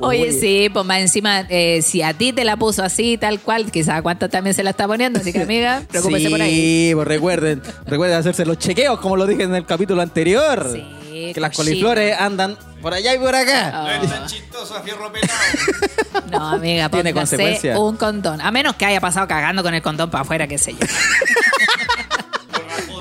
[0.00, 0.32] Oye, Uy.
[0.32, 3.96] sí, pues más encima, eh, si a ti te la puso así, tal cual, quizás
[3.98, 6.90] a cuánto también se la está poniendo, así que amiga, preocúpese sí, por ahí.
[6.94, 10.68] pues recuerden, recuerden hacerse los chequeos, como lo dije en el capítulo anterior.
[10.72, 13.70] Sí, que las coliflores andan por allá y por acá.
[13.74, 13.96] Ah.
[13.98, 15.38] No es tan chistoso a fierro pelado.
[16.30, 17.78] No, amiga, Tiene consecuencias.
[17.78, 18.40] un condón.
[18.42, 20.86] A menos que haya pasado cagando con el condón para afuera, qué sé yo.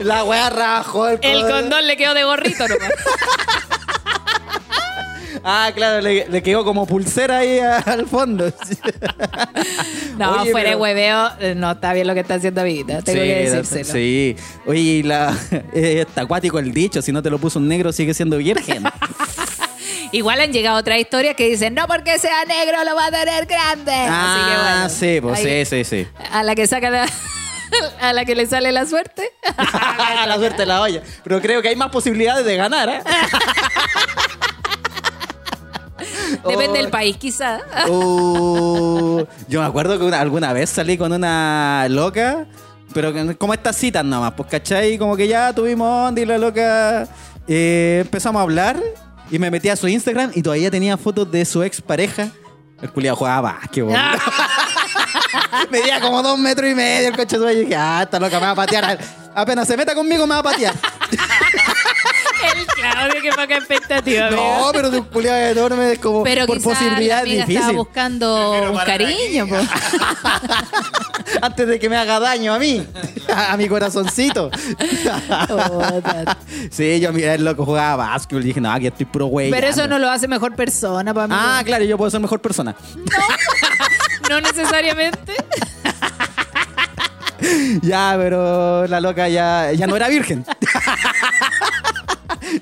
[0.02, 2.92] La weá rajó el, El condón le quedó de gorrito nomás.
[5.44, 8.52] Ah, claro, le, le quedó como pulsera ahí a- al fondo.
[10.18, 13.04] No, Oye, fuera de pero- hueveo, eh, no está bien lo que está haciendo amiguita.
[13.04, 13.94] Tengo sí, que decírselo.
[13.94, 14.36] Sí.
[14.66, 15.32] Oye, y la,
[15.74, 18.84] eh, está acuático el dicho, si no te lo puso un negro sigue siendo virgen.
[20.12, 23.46] Igual han llegado otras historias que dicen, no porque sea negro lo va a tener
[23.46, 23.92] grande.
[23.92, 26.08] Así que ah, bueno, sí, pues ahí- sí, sí, sí.
[26.32, 27.06] A la que saca la,
[28.02, 29.30] a la que le sale la suerte.
[30.28, 31.02] la suerte la olla.
[31.24, 33.02] Pero creo que hay más posibilidades de ganar, ¿eh?
[36.48, 36.74] Depende Oh.
[36.74, 37.60] del país, quizá.
[37.90, 42.46] Uh, yo me acuerdo que una- alguna vez salí con una loca,
[42.94, 47.08] pero como estas citas nomás, pues cachai, como que ya tuvimos onda y la loca
[47.48, 48.78] eh, empezamos a hablar
[49.32, 52.28] y me metí a su Instagram y todavía tenía fotos de su ex pareja.
[52.82, 53.96] El culiado jugaba básquetbol.
[55.72, 58.52] Medía como dos metros y medio el coche y dije, ah, esta loca me va
[58.52, 58.98] a patear.
[59.36, 60.74] Apenas se meta conmigo me va a patear.
[62.56, 64.30] El Claudio, que poca expectativa.
[64.30, 64.70] No, amiga.
[64.74, 67.76] pero de un culiado enorme es como Pero por quizá la posibilidad amiga estaba difícil.
[67.76, 69.48] buscando un cariño.
[69.48, 69.56] po.
[71.42, 72.86] Antes de que me haga daño a mí,
[73.34, 74.52] a, a mi corazoncito.
[76.72, 79.50] Sí, yo miré el loco jugaba básquetbol y dije, no, aquí estoy pro güey.
[79.52, 81.36] Pero eso no lo hace mejor persona para mí.
[81.38, 82.76] Ah, claro, yo puedo ser mejor persona.
[82.96, 83.04] No
[84.42, 85.34] necesariamente.
[87.82, 90.46] Ya, pero la loca ya, ya no era virgen.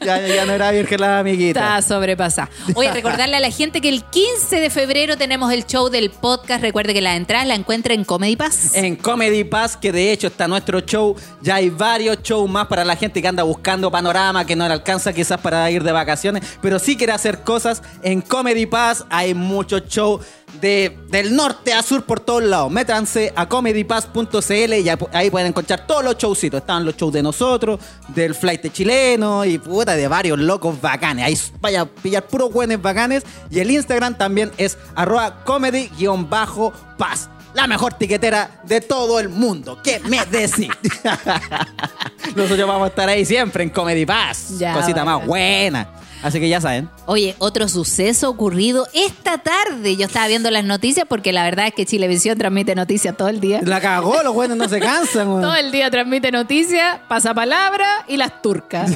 [0.02, 1.78] ya, ya no era virgen la amiguita.
[1.78, 2.50] Está sobrepasada.
[2.76, 6.62] Oye, recordarle a la gente que el 15 de febrero tenemos el show del podcast.
[6.62, 8.76] Recuerde que la entrada la encuentra en Comedy Pass.
[8.76, 11.16] En Comedy Pass, que de hecho está nuestro show.
[11.42, 14.74] Ya hay varios shows más para la gente que anda buscando panorama, que no le
[14.74, 17.82] alcanza quizás para ir de vacaciones, pero sí quiere hacer cosas.
[18.04, 20.22] En Comedy Pass hay muchos shows
[20.62, 22.72] de, del norte a sur por todos lados.
[22.72, 26.62] Métanse a comedypass.cl y ahí pueden encontrar todos los showcitos.
[26.62, 31.26] Están los shows de nosotros, del flight chileno y puta de varios locos bacanes.
[31.26, 33.24] Ahí vaya a pillar puros buenos bacanes.
[33.50, 37.30] Y el Instagram también es arroba comedy-pass.
[37.54, 39.80] La mejor tiquetera de todo el mundo.
[39.82, 40.70] ¿Qué me decís?
[42.36, 44.58] Nosotros vamos a estar ahí siempre en Comedy Pass.
[44.60, 45.88] Ya, Cosita más buena.
[46.26, 46.90] Así que ya saben.
[47.06, 49.96] Oye, otro suceso ocurrido esta tarde.
[49.96, 53.40] Yo estaba viendo las noticias porque la verdad es que Chilevisión transmite noticias todo el
[53.40, 53.60] día.
[53.64, 55.28] La cagó, los buenos no se cansan.
[55.28, 55.42] weón.
[55.44, 58.90] Todo el día transmite noticias, pasapalabra y las turcas.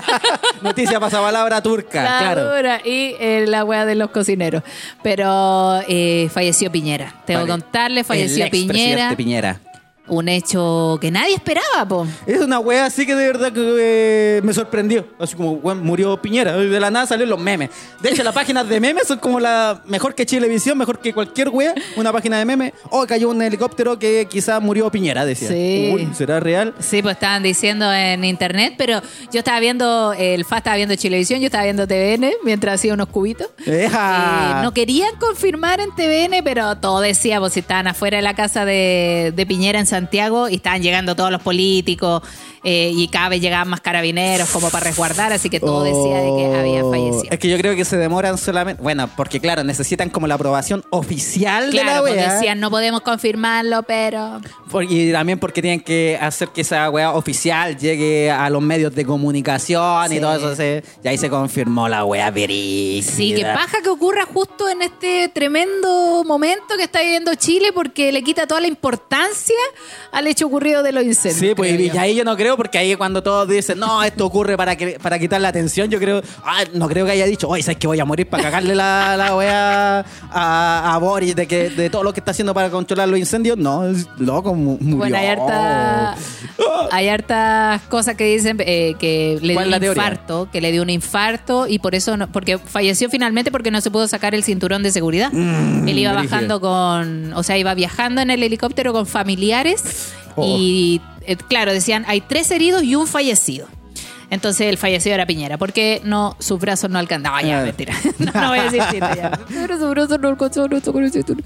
[0.62, 2.56] Noticia pasapalabra turca, La claro.
[2.56, 2.80] dura.
[2.84, 4.64] Y eh, la wea de los cocineros.
[5.00, 7.14] Pero eh, falleció Piñera.
[7.24, 9.14] Tengo que contarle, falleció El Piñera.
[9.16, 9.60] Piñera.
[10.06, 12.06] Un hecho que nadie esperaba, po.
[12.26, 15.06] Es una wea así que de verdad que eh, me sorprendió.
[15.18, 16.54] Así como, weón, murió Piñera.
[16.56, 17.70] De la nada salieron los memes.
[18.02, 21.48] De hecho, las páginas de memes son como la mejor que Chilevisión, mejor que cualquier
[21.48, 21.74] wea.
[21.96, 22.74] Una página de memes.
[22.90, 25.48] Oh, cayó un helicóptero que quizás murió Piñera, decía.
[25.48, 25.90] Sí.
[25.94, 26.74] Uy, ¿será real?
[26.80, 29.00] Sí, pues estaban diciendo en internet, pero
[29.32, 33.08] yo estaba viendo, el FA estaba viendo Chilevisión, yo estaba viendo TVN mientras hacía unos
[33.08, 33.48] cubitos.
[33.64, 34.58] Eja.
[34.60, 38.34] Eh, no querían confirmar en TVN, pero todo decía, pues si estaban afuera de la
[38.34, 42.22] casa de, de Piñera en Santiago y estaban llegando todos los políticos
[42.64, 46.36] eh, y cada vez llegaban más carabineros como para resguardar, así que todo decía de
[46.36, 46.90] que había Oh.
[46.90, 47.24] fallecido.
[47.30, 48.82] Es que yo creo que se demoran solamente.
[48.82, 52.34] Bueno, porque claro, necesitan como la aprobación oficial de la Claro, pues wea.
[52.34, 54.40] decían, no podemos confirmarlo, pero...
[54.70, 58.94] Por- y también porque tienen que hacer que esa wea oficial llegue a los medios
[58.94, 60.16] de comunicación Sí.
[60.16, 60.56] y todo eso.
[60.56, 63.10] se- y ahí se confirmó la wea verídica.
[63.12, 68.10] Sí, que paja que ocurra justo en este tremendo momento que está viviendo Chile porque
[68.12, 69.54] le quita toda la importancia
[70.12, 71.40] al hecho ocurrido de los incendios.
[71.40, 72.00] Sí, pues y yo.
[72.00, 75.18] ahí yo no creo, porque ahí cuando todos dicen, no, esto ocurre para que para
[75.18, 78.00] quitar la atención, yo creo, ah, no creo que haya dicho, oye, ¿sabes que voy
[78.00, 82.12] a morir para cagarle la, la wea a, a Boris de que de todo lo
[82.12, 83.56] que está haciendo para controlar los incendios?
[83.58, 84.96] No, es loco, mu- murió.
[84.98, 86.16] Bueno, hay, harta-
[86.90, 90.72] hay hartas cosas que dicen eh, que le dio ¿Cuál es un infarto, que le
[90.72, 94.34] dio un infarto y por eso, no- porque falleció finalmente porque no se pudo sacar
[94.34, 95.32] el cinturón de seguridad.
[95.34, 100.44] Él iba Mm, bajando con, o sea, iba viajando en el helicóptero con familiares Oh.
[100.58, 103.66] y, eh, claro, decían, hay tres heridos y un fallecido.
[104.30, 107.42] Entonces el fallecido era Piñera, porque no, sus brazos no alcanzaban.
[107.42, 107.94] No, ya, mentira.
[108.18, 109.30] No, no voy a decir chiste ya.
[109.48, 111.44] Pero sus brazos no alcanzaban a sacar el cinturón.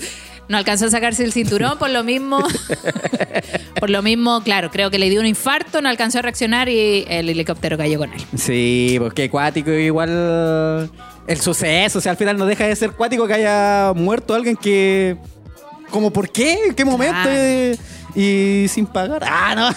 [0.48, 2.42] No alcanzó a sacarse el cinturón, por lo mismo.
[3.80, 7.04] por lo mismo, claro, creo que le dio un infarto, no alcanzó a reaccionar y
[7.08, 8.20] el helicóptero cayó con él.
[8.36, 10.90] Sí, porque cuático igual
[11.26, 14.56] el suceso, o sea, al final no deja de ser cuático que haya muerto alguien
[14.56, 15.16] que...
[15.90, 16.68] Como, ¿por qué?
[16.68, 17.22] ¿En qué momento?
[17.22, 17.78] Claro.
[18.14, 19.23] Y, sin pagar.
[19.25, 19.71] Ah, no.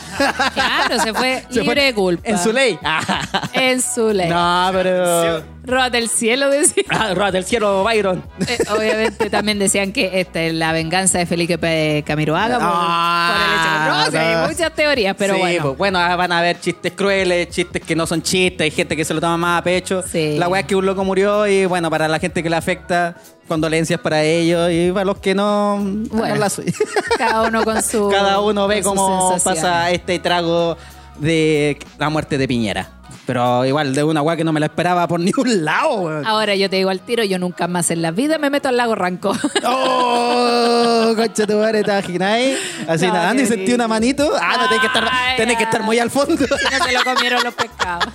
[0.53, 2.27] Claro, se fue Se libre de culpa.
[2.27, 2.77] En su ley.
[2.83, 3.49] Ah.
[3.53, 4.29] En su ley.
[4.29, 5.43] No, pero...
[5.63, 6.83] Roba del cielo, decía.
[6.89, 8.23] Ah, Rata del cielo, Byron.
[8.47, 13.41] Eh, obviamente también decían que esta es la venganza de Felipe Camiroaga por, Ah, por
[13.41, 14.05] el hecho.
[14.05, 14.47] No, sí, hay no.
[14.47, 15.61] muchas teorías, pero Sí, bueno.
[15.63, 18.95] pues, bueno, ah, van a haber chistes crueles, chistes que no son chistes, hay gente
[18.97, 20.03] que se lo toma más a pecho.
[20.11, 20.35] Sí.
[20.39, 23.15] La weá es que un loco murió y bueno, para la gente que le afecta,
[23.47, 26.35] condolencias para ellos y para los que no, Bueno.
[26.35, 26.51] no la.
[27.19, 28.09] Cada uno con su.
[28.09, 30.75] Cada uno ve cómo pasa este trago
[31.19, 32.89] de la muerte de Piñera.
[33.31, 36.25] Pero igual de una weá que no me la esperaba por ningún lado, weón.
[36.27, 38.75] Ahora yo te digo al tiro, yo nunca más en la vida me meto al
[38.75, 39.31] lago Ranco.
[39.65, 41.13] ¡Oh!
[41.15, 42.57] Concha tu madre, ¿te imagináis?
[42.89, 44.29] Así No, nadando y sentí una manito.
[44.37, 46.35] Ah, no, tenés que estar, tenés que estar muy al fondo.
[46.45, 48.05] no se lo comieron los pescados.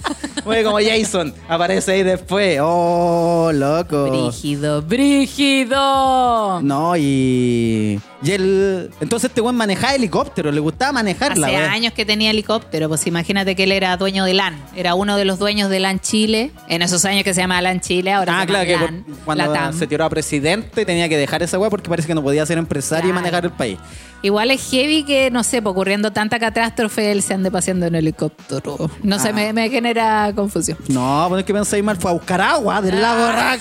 [0.45, 2.59] Muy como Jason, aparece ahí después.
[2.63, 4.11] ¡Oh, loco!
[4.11, 6.61] Brígido, brígido.
[6.63, 7.99] No, y.
[8.23, 8.91] Y él.
[9.01, 11.71] Entonces este buen manejaba helicóptero, le gustaba manejarla, Hace weón.
[11.71, 14.59] años que tenía helicóptero, pues imagínate que él era dueño de LAN.
[14.75, 16.51] Era uno de los dueños de LAN Chile.
[16.69, 19.47] En esos años que se llama LAN Chile, ahora Ah, se claro, que por- cuando
[19.47, 19.79] Latam.
[19.79, 22.59] se tiró a presidente tenía que dejar esa weá porque parece que no podía ser
[22.59, 23.11] empresario Claro.
[23.11, 23.79] y manejar el país.
[24.23, 27.95] Igual es heavy que, no sé, pues, ocurriendo tanta catástrofe, él se ande paseando en
[27.95, 28.91] helicóptero.
[29.03, 29.33] No sé, Ah.
[29.33, 30.79] me, me genera confusión.
[30.89, 33.61] No, pues es que pensáis mal, fue a buscar agua del lago Rack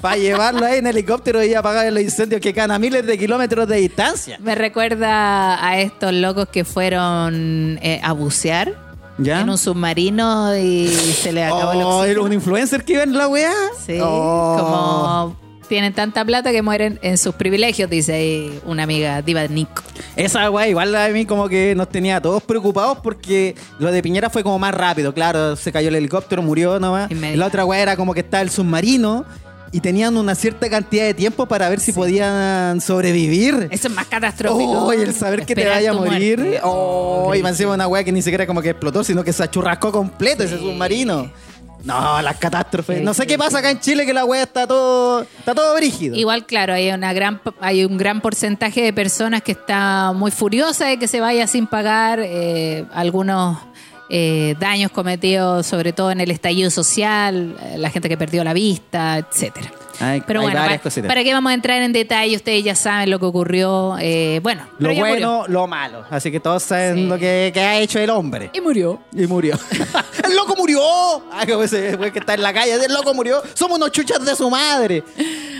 [0.00, 3.68] para llevarlo ahí en helicóptero y apagar los incendios que quedan a miles de kilómetros
[3.68, 4.36] de distancia.
[4.40, 8.74] Me recuerda a estos locos que fueron eh, a bucear
[9.18, 9.40] ¿Ya?
[9.40, 12.04] en un submarino y se le acabó el Oh, oxígeno.
[12.04, 13.52] ¿era un influencer que iba en la weá?
[13.86, 14.56] Sí, Oh.
[14.58, 19.82] como tienen tanta plata que mueren en sus privilegios, dice ahí una amiga diva Nico.
[20.16, 24.02] Esa weá igual a mí como que nos tenía a todos preocupados porque lo de
[24.02, 27.10] Piñera fue como más rápido, claro, se cayó el helicóptero, murió nomás.
[27.10, 27.38] Inmediato.
[27.38, 29.24] La otra weá era como que estaba el submarino
[29.72, 33.68] y tenían una cierta cantidad de tiempo para ver si podían sobrevivir.
[33.70, 34.84] Eso es más catastrófico.
[34.84, 36.38] Oh, y el saber que te vaya a morir.
[36.38, 36.60] muerte.
[36.62, 39.42] Oh, y me encima una weá que ni siquiera como que explotó, sino que se
[39.42, 41.32] achurrascó completo ese submarino.
[41.84, 42.98] No, las catástrofes.
[42.98, 45.74] Sí, no sé qué pasa acá en Chile que la weá está todo, está todo
[45.74, 46.14] brígido.
[46.16, 50.86] Igual, claro, hay una gran hay un gran porcentaje de personas que está muy furiosa
[50.86, 53.58] de que se vaya sin pagar eh, algunos
[54.14, 58.52] eh, daños cometidos, sobre todo en el estallido social, eh, la gente que perdió la
[58.52, 59.72] vista, etcétera.
[60.00, 61.08] Hay- Pero hay bueno, varias pa- cositas.
[61.08, 62.34] ¿para qué vamos a entrar en detalle?
[62.36, 63.96] Ustedes ya saben lo que ocurrió.
[64.00, 65.44] eh, bueno, Lo bueno, murió.
[65.48, 66.04] lo malo.
[66.10, 67.06] Así que todos saben Sí.
[67.06, 68.50] lo que, que ha hecho el hombre.
[68.52, 69.00] Y murió.
[69.16, 69.56] Y murió.
[70.24, 70.80] ¡El loco murió!
[71.32, 72.72] Ah, como ese que está en la calle.
[72.84, 73.42] ¡El loco murió!
[73.54, 75.04] ¡Somos unos chuchas de su madre!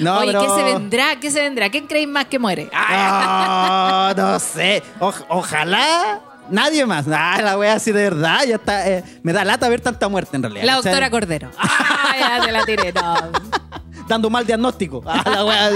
[0.01, 0.41] No, Oye, pero...
[0.43, 1.21] ¿qué se vendrá?
[1.21, 1.71] ¿Qué se vendrá?
[1.71, 2.69] ¿Quién creéis más que muere?
[2.73, 4.83] Ah, no sé.
[5.01, 6.21] Oj- ojalá
[6.53, 7.07] nadie más.
[7.11, 8.41] Ah, la wea así de verdad.
[8.47, 8.89] Ya está.
[8.89, 10.65] eh, me da lata ver tanta muerte en realidad.
[10.65, 11.51] La doctora Cordero.
[11.59, 12.93] Ah, ya te la tiré.
[12.93, 13.15] No,
[14.07, 15.03] Dando mal diagnóstico.
[15.07, 15.71] Ah, la wea.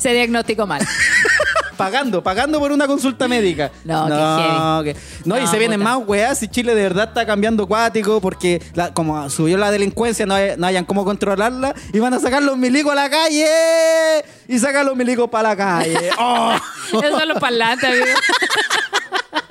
[0.00, 0.84] se diagnosticó mal.
[1.76, 3.70] pagando, pagando por una consulta médica.
[3.84, 5.96] No, no, que- no, y se vienen puta.
[5.98, 10.24] más weas y Chile de verdad está cambiando cuático porque la- como subió la delincuencia,
[10.26, 13.46] no, hay- no hayan cómo controlarla y van a sacar los milicos a la calle
[14.48, 16.10] y sacar los milicos para la calle.
[16.18, 16.54] Oh.
[17.02, 18.04] Esos son los parlantes, amigo.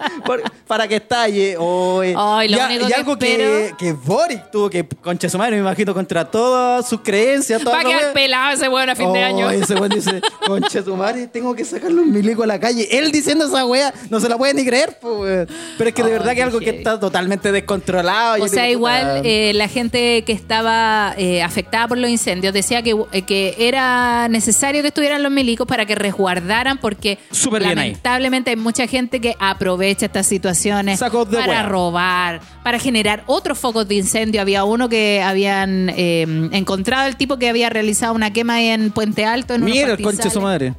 [0.67, 1.55] Para que estalle.
[1.57, 2.13] Oy.
[2.17, 5.29] Ay, lo y, a- único y que algo que, espero- que Boric tuvo que, concha
[5.29, 7.65] su madre, me imagino, contra todas sus creencias.
[7.65, 9.49] Va a quedar pelado ese weón a fin de Oh, año.
[9.49, 12.87] Ese weón dice, concha tu madre, tengo que sacar los milicos a la calle.
[12.91, 14.97] Él diciendo esa wea, no se la puede ni creer.
[15.01, 18.43] Pero es que de Oh, verdad que es algo que está totalmente descontrolado.
[18.43, 22.81] O sea, digo, igual eh, la gente que estaba eh, afectada por los incendios decía
[22.81, 27.17] que, eh, que era necesario que estuvieran los milicos para que resguardaran porque
[27.59, 31.63] lamentablemente hay mucha gente que aprovecha estas situaciones para hueá.
[31.63, 34.41] robar, para generar otros focos de incendio.
[34.41, 38.91] Había uno que habían eh, encontrado el tipo que había realizado una quema ahí en
[38.91, 39.53] Puente Alto.
[39.55, 40.33] En Mira el pastizales.
[40.33, 40.73] su madre.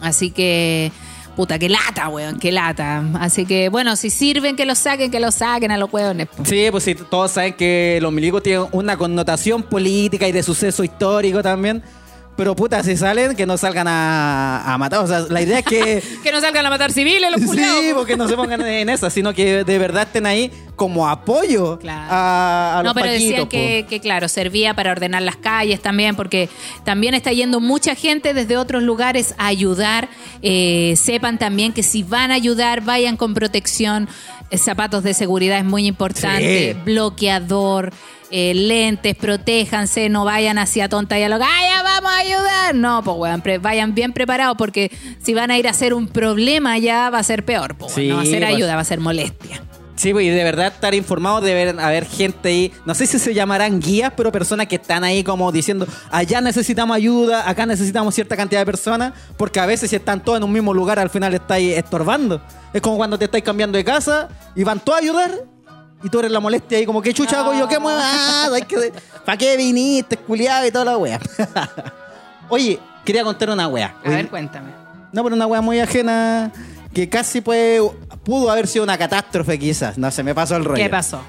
[0.00, 0.92] Así que,
[1.34, 3.04] puta, qué lata, weón, qué lata.
[3.20, 6.28] Así que, bueno, si sirven que los saquen, que los saquen a los weones.
[6.44, 10.84] Sí, pues sí, todos saben que los milicos tienen una connotación política y de suceso
[10.84, 11.82] histórico también.
[12.38, 15.00] Pero puta, si salen, que no salgan a, a matar.
[15.00, 16.02] O sea, la idea es que.
[16.22, 17.80] Que no salgan a matar civiles los culiados.
[17.80, 21.78] sí, porque no se pongan en esa, sino que de verdad estén ahí como apoyo
[21.80, 22.06] Claro.
[22.10, 25.82] a, a no, los pero decían paquitos, que, que, claro, servía para ordenar las calles
[25.82, 26.48] también, porque
[26.84, 30.08] también está yendo mucha gente desde otros lugares a ayudar.
[30.40, 34.08] Eh, sepan también que si van a ayudar, vayan con protección.
[34.50, 36.80] Eh, Zapatos de seguridad es muy importante, Sí.
[36.84, 37.92] bloqueador.
[38.30, 42.74] Eh, lentes, protéjanse, no vayan hacia tonta y a lo ¡ah, ya vamos a ayudar!
[42.74, 44.90] No, pues weón, vayan bien preparados porque
[45.22, 48.08] si van a ir a hacer un problema ya va a ser peor, pues Sí,
[48.08, 48.54] no va a ser pues.
[48.54, 49.62] ayuda, va a ser molestia.
[49.98, 53.34] Sí, pues, y de verdad estar informado, debe haber gente ahí, no sé si se
[53.34, 58.36] llamarán guías, pero personas que están ahí como diciendo, allá necesitamos ayuda, acá necesitamos cierta
[58.36, 61.34] cantidad de personas, porque a veces si están todos en un mismo lugar, al final
[61.34, 62.40] estáis estorbando.
[62.72, 65.32] Es como cuando te estáis cambiando de casa y van todos a ayudar
[66.02, 67.68] y tú eres la molestia ahí como, ¿qué chucha hago yo?
[67.68, 68.00] ¿Qué mueva?
[68.02, 68.92] Ah, que-
[69.24, 71.18] ¿Para qué viniste, culiado y toda la wea?
[72.48, 73.94] Oye, quería contar una wea.
[74.04, 74.70] A ver, cuéntame.
[75.12, 76.50] No, pero una wea muy ajena
[76.94, 77.80] que casi puede,
[78.24, 79.98] pudo haber sido una catástrofe quizás.
[79.98, 80.82] No se me pasó el rollo.
[80.82, 81.20] ¿Qué pasó?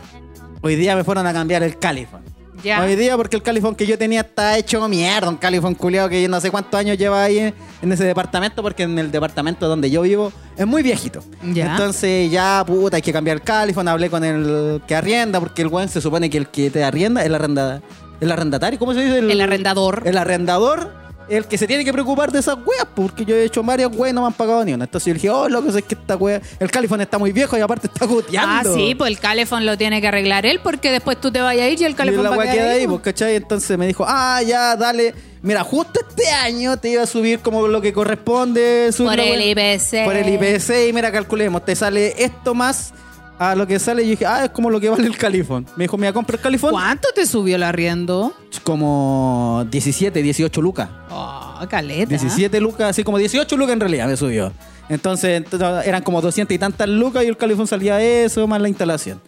[0.61, 2.21] Hoy día me fueron a cambiar el califón.
[2.63, 2.81] Ya.
[2.81, 5.29] Hoy día porque el califón que yo tenía está hecho mierda.
[5.29, 8.83] Un califón culiado que no sé cuántos años lleva ahí en, en ese departamento porque
[8.83, 11.23] en el departamento donde yo vivo es muy viejito.
[11.53, 11.71] Ya.
[11.71, 13.87] Entonces ya, puta, hay que cambiar el califón.
[13.87, 17.21] Hablé con el que arrienda porque el weón se supone que el que te arrienda
[17.21, 17.81] es el arrenda,
[18.19, 18.77] el arrendatario.
[18.79, 19.19] ¿Cómo se dice?
[19.19, 20.03] El arrendador.
[20.05, 21.08] El arrendador.
[21.29, 24.11] El que se tiene que preocupar de esas weas, porque yo he hecho varias weas
[24.11, 24.85] y no me han pagado ni una.
[24.85, 27.61] Entonces yo dije, oh, loco, es que esta wea, el califón está muy viejo y
[27.61, 28.73] aparte está Ah, goteando.
[28.75, 31.69] sí, pues el calefón lo tiene que arreglar él porque después tú te vayas a
[31.69, 33.13] ir y el la va a quedar queda ahí, ahí, pues, pues.
[33.13, 33.35] ¿cachai?
[33.35, 35.13] Entonces me dijo, ah, ya, dale.
[35.41, 38.91] Mira, justo este año te iba a subir como lo que corresponde.
[38.91, 39.41] subir Por el.
[39.41, 40.05] IPC.
[40.05, 40.89] Por el IPC.
[40.89, 42.93] Y mira, calculemos, te sale esto más
[43.39, 44.03] a lo que sale.
[44.03, 45.65] Y yo dije, ah, es como lo que vale el califón.
[45.75, 46.71] Me dijo, mira, compra el califón.
[46.71, 48.33] ¿Cuánto te subió el arriendo?
[48.63, 50.89] Como 17, 18 lucas.
[51.09, 52.09] Oh, caleta.
[52.09, 54.51] 17 lucas, así como 18 lucas en realidad me subió.
[54.89, 58.69] Entonces, entonces, eran como 200 y tantas lucas y el califón salía eso más la
[58.69, 59.21] instalación.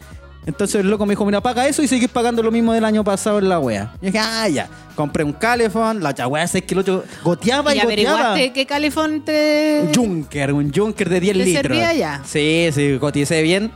[0.44, 3.04] Entonces el loco me dijo, mira, paga eso y seguís pagando lo mismo del año
[3.04, 3.94] pasado en la wea.
[4.02, 4.68] Y dije, ah, ya.
[4.96, 6.86] Compré un calefón, la wea 6 kilos,
[7.24, 8.20] goteaba y, ¿Y goteaba.
[8.20, 9.84] averiguaste qué calefón te...?
[9.84, 11.62] Un Junker, un Junker de 10 ¿Te litros.
[11.62, 12.22] servía ya?
[12.26, 13.72] Sí, sí, coticé bien.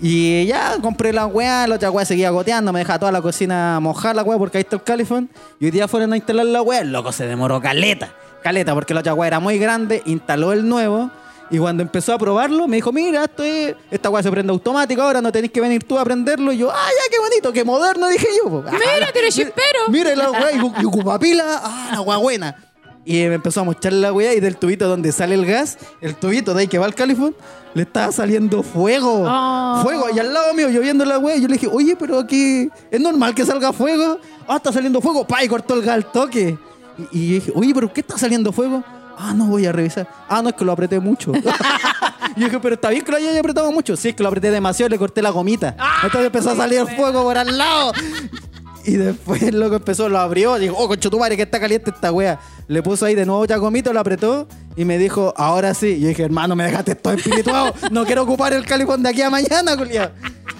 [0.00, 3.80] Y ya compré la weá, la otra weá seguía goteando, me dejaba toda la cocina
[3.80, 5.28] mojada la weá porque ahí está el califón.
[5.58, 8.12] Y hoy día fueron a instalar la weá, el loco se demoró caleta.
[8.42, 11.10] Caleta, porque la otra weá era muy grande, instaló el nuevo.
[11.50, 15.00] Y cuando empezó a probarlo, me dijo, mira, esto es, esta weá se prende automático,
[15.02, 16.52] ahora no tenés que venir tú a aprenderlo.
[16.52, 18.50] Y yo, ah, ya, qué bonito, qué moderno, dije yo.
[18.50, 18.62] po.
[18.70, 19.88] Mira, Ah, tiene chispero.
[19.88, 22.54] Mira la weá, y, y ocupa pila, ah, la weá buena.
[23.04, 26.14] Y me empezó a mostrar la weá y del tubito donde sale el gas, el
[26.14, 27.34] tubito de ahí que va al califón,
[27.74, 29.24] le estaba saliendo fuego.
[29.26, 29.80] Oh.
[29.82, 30.06] Fuego.
[30.14, 33.00] Y al lado mío, yo viendo la weá, yo le dije, oye, pero aquí es
[33.00, 34.18] normal que salga fuego.
[34.46, 35.26] Ah, está saliendo fuego.
[35.26, 36.58] Pa, y cortó el gas al toque.
[37.12, 38.84] Y, y yo dije, oye, pero ¿qué está saliendo fuego?
[39.20, 40.08] Ah, no voy a revisar.
[40.28, 41.32] Ah, no, es que lo apreté mucho.
[42.36, 43.96] y yo dije, pero está bien que lo haya apretado mucho.
[43.96, 45.76] Sí, es que lo apreté demasiado y le corté la gomita.
[46.04, 47.92] Entonces empezó a salir fuego por al lado.
[48.88, 51.90] Y después el loco empezó, lo abrió, dijo, oh, concho tu madre, que está caliente
[51.90, 52.38] esta wea.
[52.68, 55.88] Le puso ahí de nuevo ya gomito, lo apretó y me dijo, ahora sí.
[55.88, 57.74] Y yo dije, hermano, me dejaste todo espirituado.
[57.90, 60.10] No quiero ocupar el califón de aquí a mañana, culiao.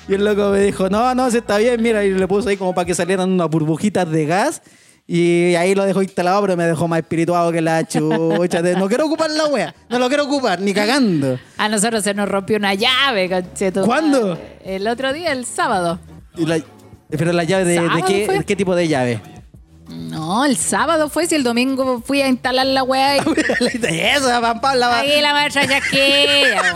[0.08, 2.04] Y el loco me dijo, no, no, si está bien, mira.
[2.04, 4.60] Y le puso ahí como para que salieran unas burbujitas de gas.
[5.06, 8.60] Y ahí lo dejó instalado, pero me dejó más espirituado que la chucha.
[8.76, 9.74] No quiero ocupar la wea.
[9.88, 11.38] No lo quiero ocupar, ni cagando.
[11.56, 13.86] A nosotros se nos rompió una llave, concheto.
[13.86, 14.38] ¿Cuándo?
[14.62, 15.98] El otro día, el sábado.
[16.36, 16.60] Y la-
[17.10, 18.44] pero la llave de, de ¿Sábado qué, fue?
[18.44, 19.20] qué tipo de llave?
[19.88, 23.20] No, el sábado fue, si el domingo fui a instalar la weá y
[23.88, 24.86] Eso, Juan Pablo.
[24.86, 26.74] ahí la maestra Chasquilla.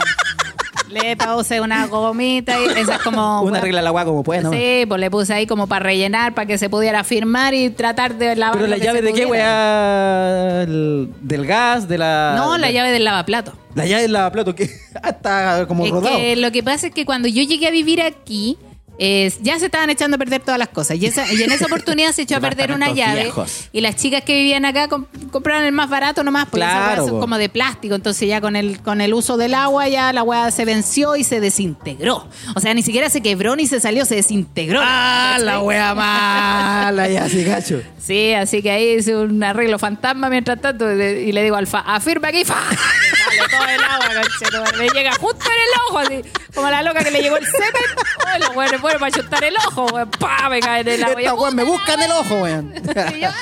[0.88, 3.40] Le puse una gomita y esa es como...
[3.42, 4.51] Una regla la weá como puede, ¿no?
[4.53, 8.14] Sí, pues le puse ahí como para rellenar, para que se pudiera firmar y tratar
[8.16, 8.57] de lavar.
[8.57, 10.62] Pero la llave de qué, weá?
[10.62, 11.88] El- ¿Del gas?
[11.88, 12.35] ¿De la.?
[12.37, 13.53] No, la de- llave del lavaplato.
[13.75, 14.64] La llave del lavaplato, que
[15.05, 16.16] está como Es rodado.
[16.16, 18.59] que lo que pasa es que cuando yo llegué a vivir aquí,
[18.98, 20.96] eh, ya se estaban echando a perder todas las cosas.
[20.98, 23.22] Y, esa- y en esa oportunidad se echó a perder una llave.
[23.22, 23.68] viejos.
[23.72, 27.20] Y las chicas que vivían acá com- compraron el más barato nomás, porque Claro, son
[27.20, 27.94] como de plástico.
[27.94, 31.24] Entonces ya con el, con el uso del agua ya la weá se venció y
[31.24, 32.28] se desintegró.
[32.55, 34.81] O sea, ni siquiera se quebró ni se salió, se desintegró.
[34.83, 37.09] ¡Ah, la wea mala!
[37.09, 37.81] Ya, sí, gacho.
[38.02, 41.78] Sí, así que ahí hice un arreglo fantasma mientras tanto y le digo al fa,
[41.87, 42.57] afirma aquí, fa.
[43.50, 44.76] Todo el agua, conchetumare.
[44.78, 46.22] Me llega justo en el ojo, así,
[46.55, 47.83] como la loca que le llegó el semen.
[48.24, 50.11] Oh, los weones fueron para chutar el ojo, weón.
[50.11, 51.35] Pa, me cae en el agua.
[51.35, 52.72] Weón me busca en el ojo, weón.
[53.14, 53.33] y yo, ah,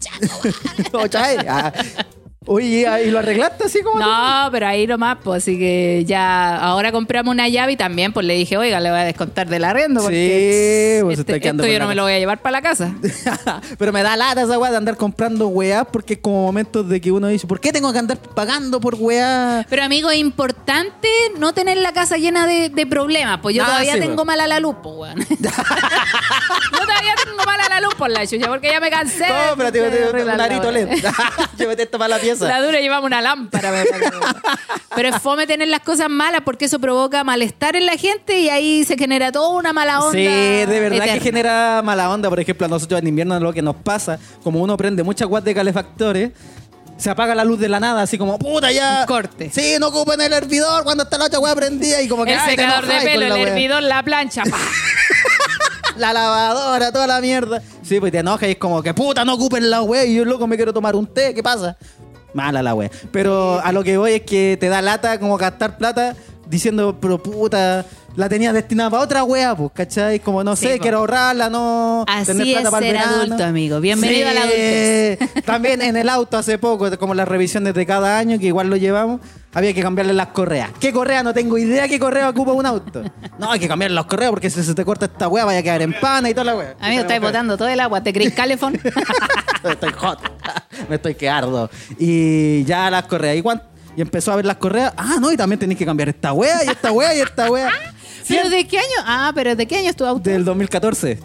[0.00, 0.26] chato.
[2.50, 4.00] Oye, ¿y lo arreglaste así como?
[4.00, 8.24] No, pero ahí nomás, pues así que ya ahora compramos una llave y también pues
[8.24, 11.72] le dije, oiga, le voy a descontar del arriendo porque Sí, pues, este- esto yo
[11.74, 12.92] la no me lo voy a llevar para la casa.
[13.78, 17.00] Pero me da lata esa weá de andar comprando weá porque es como momentos de
[17.00, 19.66] que uno dice, ¿por qué tengo que andar pagando por weá?
[19.68, 21.08] Pero amigo, es importante
[21.38, 23.40] no tener la casa llena de, de problemas.
[23.42, 24.26] Pues yo Ah, todavía sí, tengo pues.
[24.26, 25.18] mala la luz, pues, weón.
[25.28, 29.26] yo todavía tengo mala la luz por la chucha, porque ya me cansé.
[29.48, 30.72] No, pero tío, tío, arreglar un la arito weá.
[30.72, 31.04] LED.
[31.58, 32.37] Llévate esto para la pieza.
[32.46, 33.72] La dura llevamos una lámpara.
[34.94, 38.48] pero- es fome tener las cosas malas porque eso provoca malestar en la gente y
[38.48, 40.12] ahí se genera toda una mala onda.
[40.12, 41.14] Sí, de verdad eterna.
[41.14, 42.28] que genera mala onda.
[42.28, 45.44] Por ejemplo, a nosotros en invierno lo que nos pasa, como uno prende muchas watts
[45.44, 46.30] de calefactores,
[46.98, 49.00] se apaga la luz de la nada, así como, puta, ya.
[49.02, 49.50] Un corte.
[49.52, 52.32] Sí, no ocupen el hervidor cuando está la otra weá prendida y como que.
[52.32, 54.42] El ay, secador de pelo, el hervidor, la plancha.
[55.96, 57.60] La lavadora, toda la mierda.
[57.82, 60.24] Sí, pues te enojas y es como que, puta, no ocupen la weá y yo,
[60.24, 61.76] loco, me quiero tomar un té, ¿qué pasa?
[62.38, 62.88] Mala la weá.
[63.10, 66.14] Pero a lo que voy es que te da lata como gastar plata
[66.48, 67.84] diciendo, pero puta.
[68.16, 70.18] La tenía destinada para otra wea, pues, ¿cachai?
[70.18, 70.82] Como no Sí, sé, po.
[70.82, 72.04] quiero ahorrarla, no.
[72.08, 73.22] Así tener plata es para el ser verano.
[73.22, 73.80] adulto, amigo.
[73.80, 75.18] Bienvenido a la adultez.
[75.44, 78.76] También en el auto hace poco, como las revisiones de cada año, que igual lo
[78.76, 79.20] llevamos,
[79.54, 80.70] había que cambiarle las correas.
[80.80, 81.22] ¿Qué correa?
[81.22, 83.04] No tengo idea qué correa ocupa un auto.
[83.38, 85.62] No, hay que cambiarle las correas porque si se te corta esta wea vaya a
[85.62, 86.74] quedar en pana y toda la wea.
[86.80, 88.02] Amigo, estáis botando todo el agua.
[88.02, 88.80] ¿Te crees calefón?
[89.64, 90.18] estoy hot.
[90.88, 91.70] Me estoy quedando.
[91.98, 93.36] Y ya las correas.
[93.36, 93.62] ¿Y, cuán-
[93.96, 94.92] y empezó a ver las correas.
[94.96, 97.70] Ah, no, y también tenéis que cambiar esta wea y esta wea y esta wea.
[98.28, 98.86] ¿Pero de qué año?
[99.04, 100.28] Ah, pero ¿de qué año es tu auto?
[100.28, 101.18] Del 2014.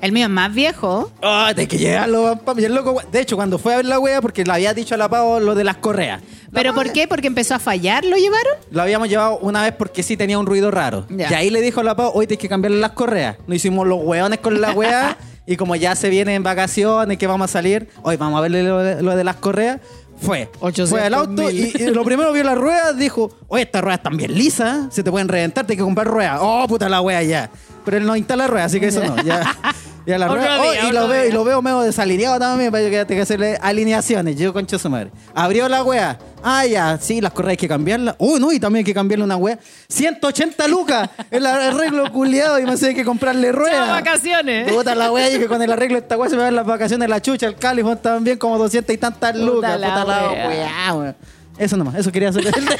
[0.00, 1.10] El mío es más viejo.
[1.22, 2.64] Ah, de que llegarlo, papi.
[2.64, 4.98] El loco, de hecho, cuando fue a ver la wea, porque le había dicho a
[4.98, 6.22] la Pau lo de las correas.
[6.52, 7.08] ¿Pero por qué?
[7.08, 8.04] ¿Porque empezó a fallar?
[8.04, 8.52] ¿Lo llevaron?
[8.70, 11.06] Lo habíamos llevado una vez porque sí tenía un ruido raro.
[11.08, 11.30] Ya.
[11.30, 13.36] Y ahí le dijo a la Pau, hoy tienes que cambiarle las correas.
[13.46, 15.16] Nos hicimos los weones con la wea.
[15.46, 18.78] y como ya se vienen vacaciones, que vamos a salir, hoy vamos a verle lo
[18.78, 19.80] de, lo de las correas.
[20.18, 20.48] Fue.
[20.60, 23.98] 800 fue al auto y, y lo primero vio las ruedas, dijo, oye, estas ruedas
[23.98, 26.38] están bien lisas, se te pueden reventar, tienes que comprar ruedas.
[26.40, 27.50] Oh, puta la wea ya.
[27.84, 29.22] Pero él no instala ruedas, así que eso no.
[29.22, 29.56] Ya,
[30.06, 30.54] ya la Otro rueda.
[30.54, 31.30] día, Oh, y, otro lo veo, día.
[31.30, 34.36] y lo veo medio desalineado también, para que tenga que hacerle alineaciones.
[34.36, 35.10] Yo, concha su madre.
[35.34, 36.18] Abrió la wea.
[36.42, 38.14] Ah, ya, sí, las correas hay que cambiarlas.
[38.18, 39.58] Uy, no, y también hay que cambiarle una wea.
[39.88, 43.88] 180 lucas el arreglo culiado y me hace que comprarle ruedas.
[43.90, 44.72] Vacaciones.
[44.72, 46.66] Puta la wea, y que con el arreglo de esta wea se me van las
[46.66, 49.78] vacaciones la chucha, el califón también como 200 y tantas lucas.
[49.80, 51.14] la Puta la wea, wea.
[51.58, 52.46] Eso nomás, eso quería hacer.
[52.46, 52.78] El, de-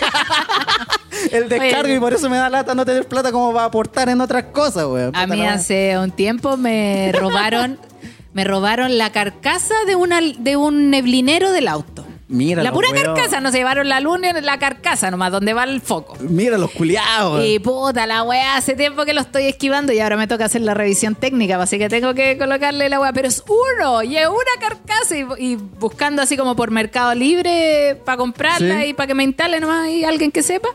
[1.38, 1.96] el descargo Oye.
[1.96, 4.84] y por eso me da lata no tener plata como para aportar en otras cosas,
[4.86, 5.14] weón.
[5.16, 7.78] A mí hace un tiempo me robaron,
[8.32, 12.04] me robaron la carcasa de una de un neblinero del auto.
[12.28, 13.04] Mira la pura weón.
[13.14, 16.16] carcasa, no se llevaron la luna, la carcasa nomás, donde va el foco.
[16.18, 17.44] Mira los culiados.
[17.44, 20.62] Y puta, la weá, hace tiempo que lo estoy esquivando y ahora me toca hacer
[20.62, 23.12] la revisión técnica, así que tengo que colocarle la weá.
[23.12, 28.00] Pero es uno, y es una carcasa, y, y buscando así como por Mercado Libre
[28.04, 28.86] para comprarla Sí.
[28.88, 30.68] y para que me instale nomás y alguien que sepa.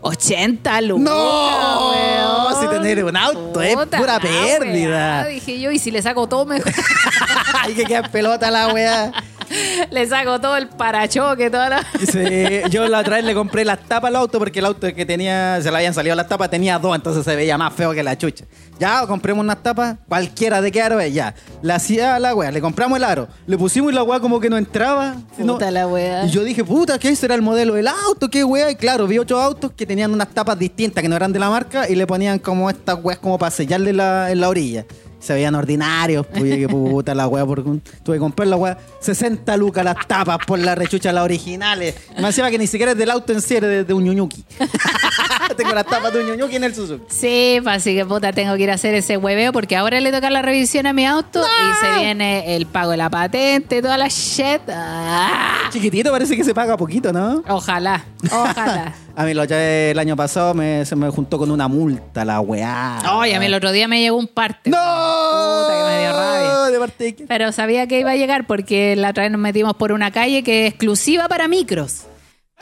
[0.00, 1.04] 80 lucas.
[1.12, 2.60] No, weón.
[2.62, 5.22] si tener un auto es Puta pura la pérdida.
[5.22, 6.72] weá, Dije yo, y si le saco todo mejor.
[7.62, 9.12] Hay que quedar pelota la weá.
[9.90, 11.86] le saco todo el parachoque, toda la.
[12.06, 15.06] Sí, yo la otra vez le compré las tapas al auto porque el auto que
[15.06, 18.02] tenía, se le habían salido las tapas, tenía dos, entonces se veía más feo que
[18.02, 18.44] la chucha.
[18.78, 21.34] Ya, compremos unas tapas, cualquiera de qué aro es, ya.
[21.62, 24.50] Le hacía la weá, le compramos el aro, le pusimos y la weá como que
[24.50, 25.14] no entraba.
[25.36, 26.24] Puta No- la weá.
[26.26, 28.28] Y yo dije, puta, ¿qué será el modelo del auto?
[28.28, 28.70] ¿Qué weá?
[28.70, 31.48] Y claro, vi ocho autos que tenían unas tapas distintas que no eran de la
[31.50, 34.84] marca y le ponían como estas weas como para sellarle la, en la orilla.
[35.18, 38.78] Se veían ordinarios, pues, puta la weá, un- tuve que comprar la weá.
[39.00, 41.94] 60 lucas las tapas por la rechucha, las originales.
[42.16, 44.44] Me decía que ni siquiera es del auto en era de, de un ñuñuki.
[45.56, 47.04] Tengo las tapas de un ñuñuki en el Suzuki.
[47.08, 50.12] Sí, pues, así que puta, tengo que ir a hacer ese hueveo porque ahora le
[50.12, 53.96] toca la revisión a mi auto y se viene el pago de la patente, toda
[53.96, 54.60] la shit.
[54.68, 57.42] Ah, Chiquitito parece que se paga poquito, ¿no?
[57.48, 58.94] ojalá, ojalá.
[59.16, 59.58] A mí lo ya
[59.90, 62.98] el año pasado me, se me juntó con una multa, la weá.
[63.14, 64.68] Oye, a mí el otro día me llegó un parte.
[64.68, 64.76] ¡No!
[64.76, 66.70] Puta, que me dio rabia.
[66.70, 67.26] ¿De parte de quién?
[67.28, 70.42] Pero sabía que iba a llegar porque la otra vez nos metimos por una calle
[70.42, 72.02] que es exclusiva para micros.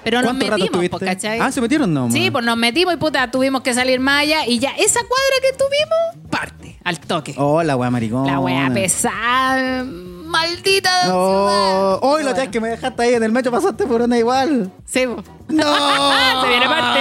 [0.05, 1.41] Pero nos ¿Cuánto rato metimos, pues, ¿cachai?
[1.41, 1.93] Ah, ¿se metieron?
[1.93, 5.01] No, Sí, pues nos metimos y puta, tuvimos que salir más allá y ya esa
[5.01, 7.35] cuadra que tuvimos, parte, al toque.
[7.39, 8.27] Oh, la weá maricón.
[8.27, 11.29] La wea pesada, maldita No.
[11.29, 11.99] ciudad.
[12.03, 14.71] Hoy lo que me dejaste ahí en el metro pasaste por una igual.
[14.85, 15.23] Sí, po.
[15.49, 15.63] ¡No!
[16.43, 17.01] Se viene parte.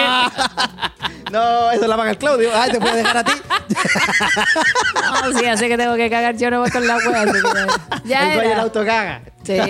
[1.31, 2.49] No, eso la paga el Claudio.
[2.53, 3.31] Ay, te puedo dejar a ti.
[5.23, 7.03] No, sí, así que tengo que cagar yo no voy con la que
[8.05, 9.21] Ya el dueño del auto caga.
[9.43, 9.53] Sí.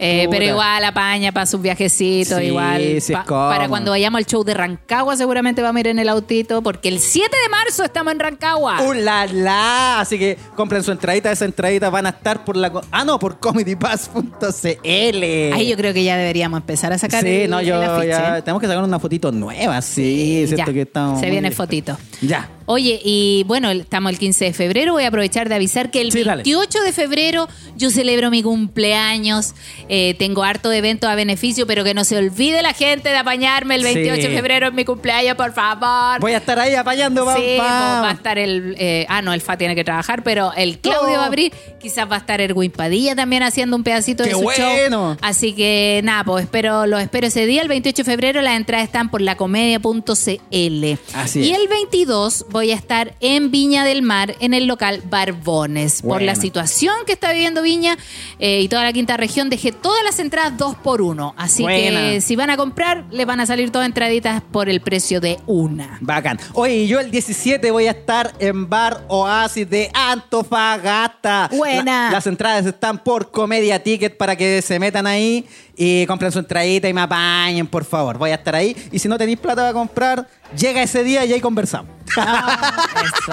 [0.00, 3.00] Eh, pero igual apaña para sus viajecitos, Sí, igual.
[3.00, 6.08] sí pa- para cuando vayamos al show de Rancagua, seguramente vamos a ir en el
[6.08, 8.80] autito, porque el 7 de marzo estamos en Rancagua.
[8.80, 9.98] ¡Uh, la, la!
[9.98, 11.32] Así que compren su entradita.
[11.32, 12.70] Esa entradita van a estar por la...
[12.92, 14.84] Ah, no, por comedypass.cl.
[14.84, 18.08] Ahí yo creo que ya deberíamos empezar a sacar Sí, el, no, yo el afiche.
[18.08, 18.42] ya...
[18.42, 20.42] Tenemos que sacar una fotito nueva, sí.
[20.42, 21.20] Ya, cierto que estamos...
[21.20, 21.96] se viene fotito.
[22.20, 22.48] Ya.
[22.70, 24.92] Oye, y bueno, estamos el 15 de febrero.
[24.92, 26.42] Voy a aprovechar de avisar que el Sí, dale.
[26.42, 27.48] 28 de febrero
[27.78, 29.54] yo celebro mi cumpleaños.
[29.88, 33.16] Eh, tengo harto de eventos a beneficio, pero que no se olvide la gente de
[33.16, 34.28] apañarme el 28 Sí.
[34.28, 36.20] de febrero en mi cumpleaños, por favor.
[36.20, 38.02] Voy a estar ahí apañando, Sí, pam.
[38.04, 38.74] va a estar el.
[38.78, 41.18] eh, ah, no, el FA tiene que trabajar, pero el Claudio Oh.
[41.18, 41.52] va a abrir.
[41.80, 45.12] Quizás va a estar Erwin Padilla también haciendo un pedacito de ¡Qué su bueno!
[45.14, 45.16] show.
[45.22, 47.62] Así que nada, pues espero, lo espero ese día.
[47.62, 50.98] El 28 de febrero las entradas están por lacomedia.cl.
[51.14, 51.58] Así y es.
[51.58, 56.02] el 22 voy a estar en Viña del Mar, en el local Barbones.
[56.02, 57.96] Por la situación que está viviendo Viña
[58.40, 61.34] eh, y toda la quinta región, dejé todas las entradas dos por uno.
[61.36, 62.00] Así Buena.
[62.00, 65.38] que si van a comprar, les van a salir todas entraditas por el precio de
[65.46, 65.98] una.
[66.00, 66.38] Bacán.
[66.54, 71.48] Oye, yo el 17 voy a estar en Bar Oasis de Antofagasta.
[71.52, 72.06] Buena.
[72.06, 75.46] La- las entradas están por Comedia Ticket para que se metan ahí
[75.80, 78.18] y compren su entradita y me apañen, por favor.
[78.18, 78.76] Voy a estar ahí.
[78.90, 80.26] Y si no tenéis plata para comprar,
[80.58, 81.92] llega ese día y ahí conversamos.
[82.08, 83.32] Eso.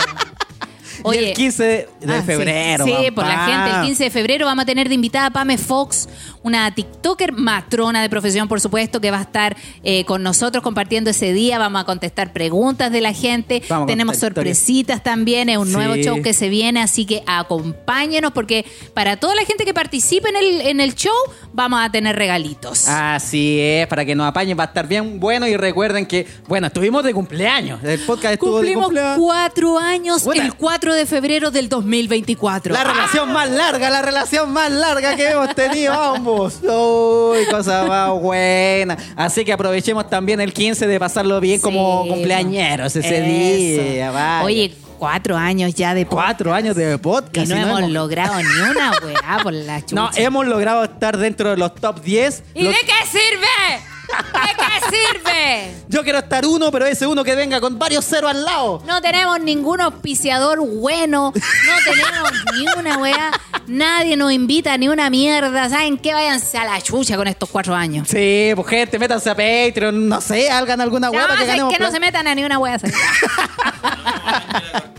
[1.13, 2.25] y el 15 de, de Ah, sí.
[2.25, 2.85] febrero.
[2.85, 3.79] Sí, pam, por la gente.
[3.79, 6.07] El 15 de febrero vamos a tener de invitada a Pame Fox,
[6.45, 11.09] una TikToker matrona de profesión, por supuesto, que va a estar eh, con nosotros compartiendo
[11.09, 11.57] ese día.
[11.57, 13.63] Vamos a contestar preguntas de la gente.
[13.67, 15.49] Vamos Tenemos sorpresitas también.
[15.49, 15.73] Es un Sí.
[15.73, 20.29] nuevo show que se viene, así que acompáñenos, porque para toda la gente que participe
[20.29, 21.15] en el, en el show,
[21.51, 22.87] vamos a tener regalitos.
[22.87, 26.67] Así es, para que nos apañen, va a estar bien bueno y recuerden que, bueno,
[26.67, 27.83] estuvimos de cumpleaños.
[27.83, 29.17] El podcast estuvo de Cumplimos cumpleaños.
[29.17, 30.45] cuatro años Buena.
[30.45, 32.71] el 4 de febrero del 2024.
[32.73, 36.34] La relación más larga, la relación más larga que hemos tenido ambos.
[36.35, 38.97] Uy, cosa más buena.
[39.15, 43.83] Así que aprovechemos también el 15 de pasarlo bien como cumpleañeros ese eso.
[43.83, 44.11] día.
[44.11, 44.43] vaya.
[44.43, 46.25] Oye, cuatro años ya de podcast.
[46.27, 47.47] cuatro años de Y podcast.
[47.49, 49.95] no y hemos logrado ni una weá por la chucha.
[49.95, 52.43] No, hemos logrado estar dentro de los top 10.
[52.53, 53.81] ¿Y de qué sirve?
[54.07, 55.71] ¿De qué sirve?
[55.89, 58.81] Yo quiero estar uno, pero ese uno que venga con varios ceros al lado.
[58.85, 63.31] No tenemos ningún auspiciador bueno, no tenemos ni una weá,
[63.67, 65.69] nadie nos invita ni una mierda.
[65.69, 66.13] ¿Saben qué?
[66.13, 68.07] Váyanse a la chucha con estos cuatro años.
[68.07, 71.73] Sí, pues gente, métanse a Patreon, no sé, hagan alguna No, hueá para que ganemos
[71.73, 72.75] que no se metan a ni una weá.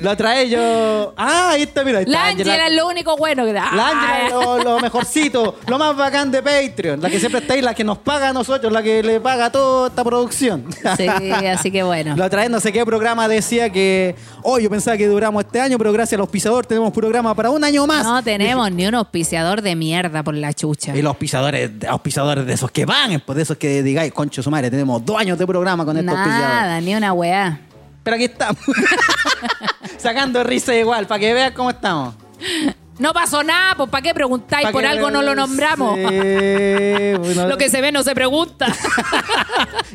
[0.00, 1.12] La trae yo.
[1.16, 1.98] Ah, ahí está, mira.
[1.98, 3.70] ahí está La Ángela es lo único bueno que da.
[3.74, 7.00] La Ángela es lo, lo mejorcito, lo más bacán de Patreon.
[7.00, 9.50] La que siempre está ahí, la que nos paga a nosotros, la que le paga
[9.50, 10.66] toda esta producción.
[10.96, 12.16] Sí, así que bueno.
[12.16, 15.60] La otra vez no sé qué programa decía que, oh, yo pensaba que duramos este
[15.60, 18.04] año, pero gracias al auspiciador tenemos programa para un año más.
[18.04, 20.96] No tenemos ni un auspiciador de mierda por la chucha.
[20.96, 24.50] Y los auspiciadores, auspiciadores de esos que van, pues de esos que digáis, concho su
[24.50, 26.50] madre, tenemos dos años de programa con estos auspiciadores.
[26.50, 27.60] Nada, ni una weá.
[28.02, 28.58] Pero aquí estamos.
[29.98, 32.14] Sacando risa igual, para que veas cómo estamos.
[33.00, 34.66] No pasó nada, pues ¿para qué preguntáis?
[34.66, 35.96] Pa' Por algo no lo nombramos.
[35.96, 36.04] Sí,
[37.18, 38.66] bueno, Lo que se ve no se pregunta.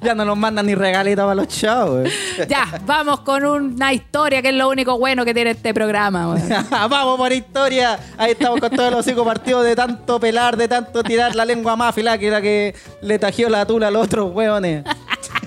[0.01, 2.07] Ya no nos mandan ni regalitos para los chavos.
[2.07, 2.45] eh.
[2.47, 6.37] ya, vamos con una historia que es lo único bueno que tiene este programa.
[6.69, 7.97] Vamos por historia.
[8.17, 11.75] Ahí estamos con todos los hijos partidos de tanto pelar, de tanto tirar la lengua
[11.75, 14.83] más afilada que la que le tajió la tula a los otros hueones.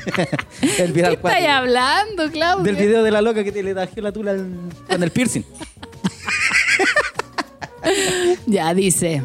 [0.62, 1.50] El ¿Qué viral estáis cuático.
[1.50, 2.64] hablando, Claudio?
[2.64, 5.42] Del video de la loca que te le tajió la tula al- con el piercing.
[8.46, 9.22] Ya, dice.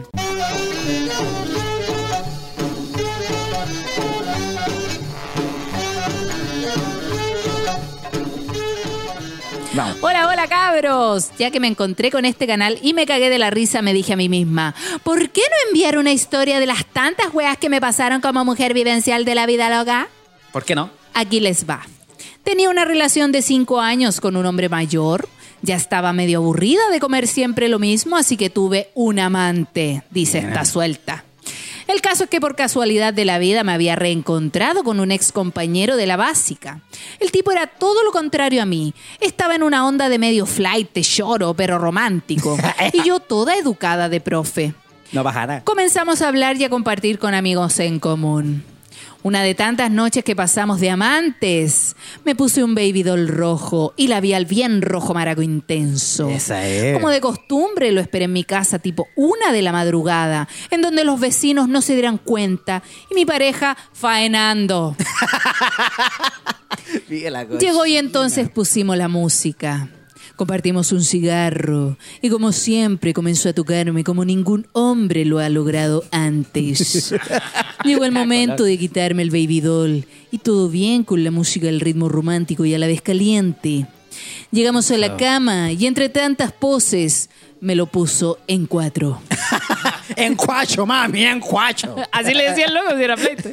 [9.73, 9.97] Vamos.
[10.01, 11.31] Hola, hola cabros.
[11.39, 14.13] Ya que me encontré con este canal y me cagué de la risa, me dije
[14.13, 17.81] a mí misma, ¿por qué no enviar una historia de las tantas weas que me
[17.81, 20.09] pasaron como mujer vivencial de la vida loca?
[20.53, 20.91] ¿Por qué no?
[21.15, 21.81] Aquí les va.
[22.43, 25.27] Tenía una relación de cinco años con un hombre mayor.
[25.63, 30.39] Ya estaba medio aburrida de comer siempre lo mismo, así que tuve un amante, dice
[30.39, 31.25] esta suelta.
[31.87, 35.31] El caso es que por casualidad de la vida me había reencontrado con un ex
[35.31, 36.81] compañero de la básica.
[37.19, 38.93] El tipo era todo lo contrario a mí.
[39.19, 42.57] Estaba en una onda de medio flight, de lloro, pero romántico.
[42.93, 44.73] Y yo toda educada de profe.
[45.11, 45.63] No bajará.
[45.63, 48.63] Comenzamos a hablar y a compartir con amigos en común.
[49.23, 51.95] Una de tantas noches que pasamos de amantes.
[52.25, 56.29] Me puse un baby doll rojo y labial bien rojo maraco intenso.
[56.29, 56.93] Esa es.
[56.93, 61.03] Como de costumbre lo esperé en mi casa tipo una de la madrugada, en donde
[61.03, 64.95] los vecinos no se dieran cuenta y mi pareja faenando.
[67.59, 69.89] Llegó y entonces pusimos la música.
[70.43, 76.03] Compartimos un cigarro y como siempre comenzó a tocarme como ningún hombre lo ha logrado
[76.11, 77.15] antes.
[77.85, 81.79] Llegó el momento de quitarme el baby doll y todo bien con la música, el
[81.79, 83.87] ritmo romántico y a la vez caliente.
[84.51, 87.29] Llegamos a la cama y entre tantas poses
[87.61, 89.21] me lo puso en cuatro.
[90.17, 91.95] En cuacho, mami, en cuacho.
[92.11, 93.49] Así le decía el loco si era pleito.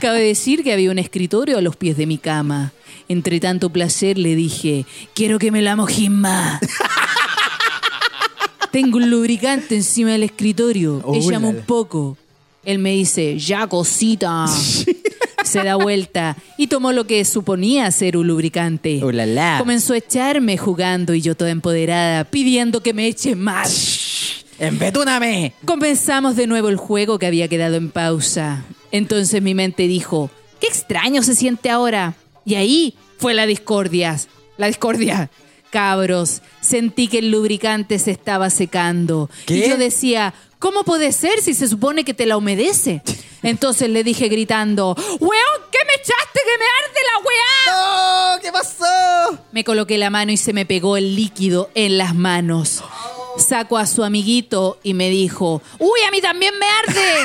[0.00, 2.72] Cabe decir que había un escritorio a los pies de mi cama.
[3.12, 6.60] Entre tanto placer le dije, quiero que me la mojes más.
[8.72, 11.02] Tengo un lubricante encima del escritorio.
[11.04, 12.16] Oh, Échame la, un poco.
[12.64, 14.46] Él me dice, ya cosita.
[15.44, 19.00] Se da vuelta y tomó lo que suponía ser un lubricante.
[19.04, 19.58] Oh, la, la.
[19.58, 24.46] Comenzó a echarme jugando y yo toda empoderada, pidiendo que me eche más.
[24.58, 25.52] ¡Embetúname!
[25.66, 28.64] Comenzamos de nuevo el juego que había quedado en pausa.
[28.90, 32.14] Entonces mi mente dijo, qué extraño se siente ahora.
[32.44, 34.18] Y ahí fue la discordia.
[34.56, 35.30] La discordia.
[35.70, 39.30] Cabros, sentí que el lubricante se estaba secando.
[39.46, 39.58] ¿Qué?
[39.58, 43.00] Y yo decía, ¿cómo puede ser si se supone que te la humedece?
[43.44, 48.34] Entonces le dije gritando, ¡Weón, qué me echaste que me arde la weá!
[48.34, 48.40] ¡No!
[48.42, 49.38] ¿Qué pasó?
[49.52, 52.82] Me coloqué la mano y se me pegó el líquido en las manos.
[53.38, 57.14] Sacó a su amiguito y me dijo, ¡Uy, a mí también me arde!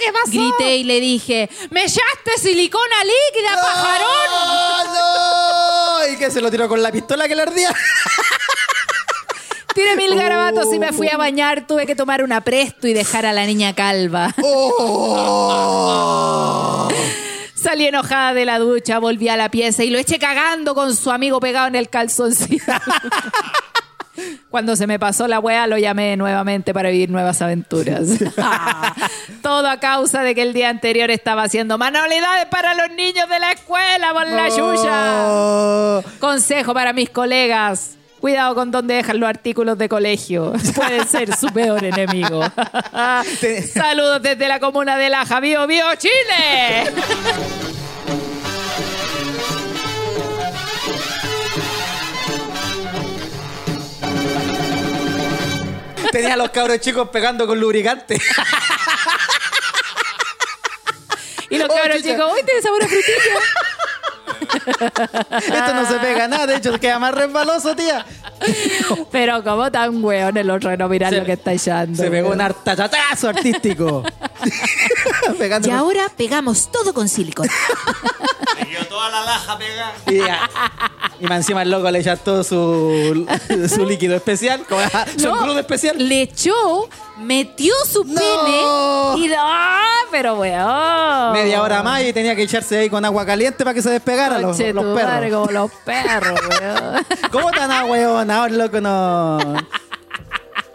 [0.00, 0.30] ¿Qué pasó?
[0.30, 4.08] Grité y le dije, ¡Me echaste silicona líquida, pajarón!
[4.86, 6.08] ¡No!
[6.08, 6.12] no!
[6.12, 7.74] ¿Y qué se lo tiró con la pistola que le ardía?
[9.74, 11.66] Tiré mil garabatos y me fui a bañar.
[11.66, 14.34] Tuve que tomar un apresto y dejar a la niña calva.
[14.42, 15.78] ¡Oh!
[17.54, 21.10] Salí enojada de la ducha, volví a la pieza y lo eché cagando con su
[21.10, 22.64] amigo pegado en el calzoncillo.
[24.50, 28.08] Cuando se me pasó la weá, lo llamé nuevamente para vivir nuevas aventuras.
[29.42, 33.38] Todo a causa de que el día anterior estaba haciendo manualidades para los niños de
[33.38, 35.28] la escuela por la yuya.
[35.28, 36.02] Oh.
[36.18, 37.96] Consejo para mis colegas.
[38.20, 40.52] Cuidado con dónde dejan los artículos de colegio.
[40.74, 42.42] Puede ser su peor enemigo.
[43.72, 46.90] Saludos desde la comuna de Laja, Bio Bio, Chile.
[56.10, 58.20] Tenía a los cabros chicos pegando con lubricante.
[61.48, 63.40] Y los Oh, cabros chicos, uy, tiene sabor a frutilla.
[65.38, 68.04] Esto no se pega nada, de hecho queda más resbaloso, tía.
[69.12, 72.02] Pero como tan weón el otro no mirar lo que está echando.
[72.02, 72.38] Se pegó weón.
[72.38, 74.02] un hartachatazo artístico.
[75.62, 77.52] Y ahora pegamos todo con silicona.
[80.06, 80.50] Y, ya.
[81.20, 83.26] y más encima el loco le echa todo su,
[83.68, 84.80] su líquido especial, como
[85.16, 85.96] su No, engrudo especial.
[85.98, 86.88] Le echó,
[87.20, 88.14] metió su No.
[88.14, 89.84] pene y ¡ah!
[90.10, 91.32] Pero weón.
[91.32, 94.38] Media hora más y tenía que echarse ahí con agua caliente para que se despegara
[94.38, 95.30] los, los perros.
[95.30, 97.06] como los perros, weón.
[97.30, 99.38] ¿Cómo tan ahueonado el loco no?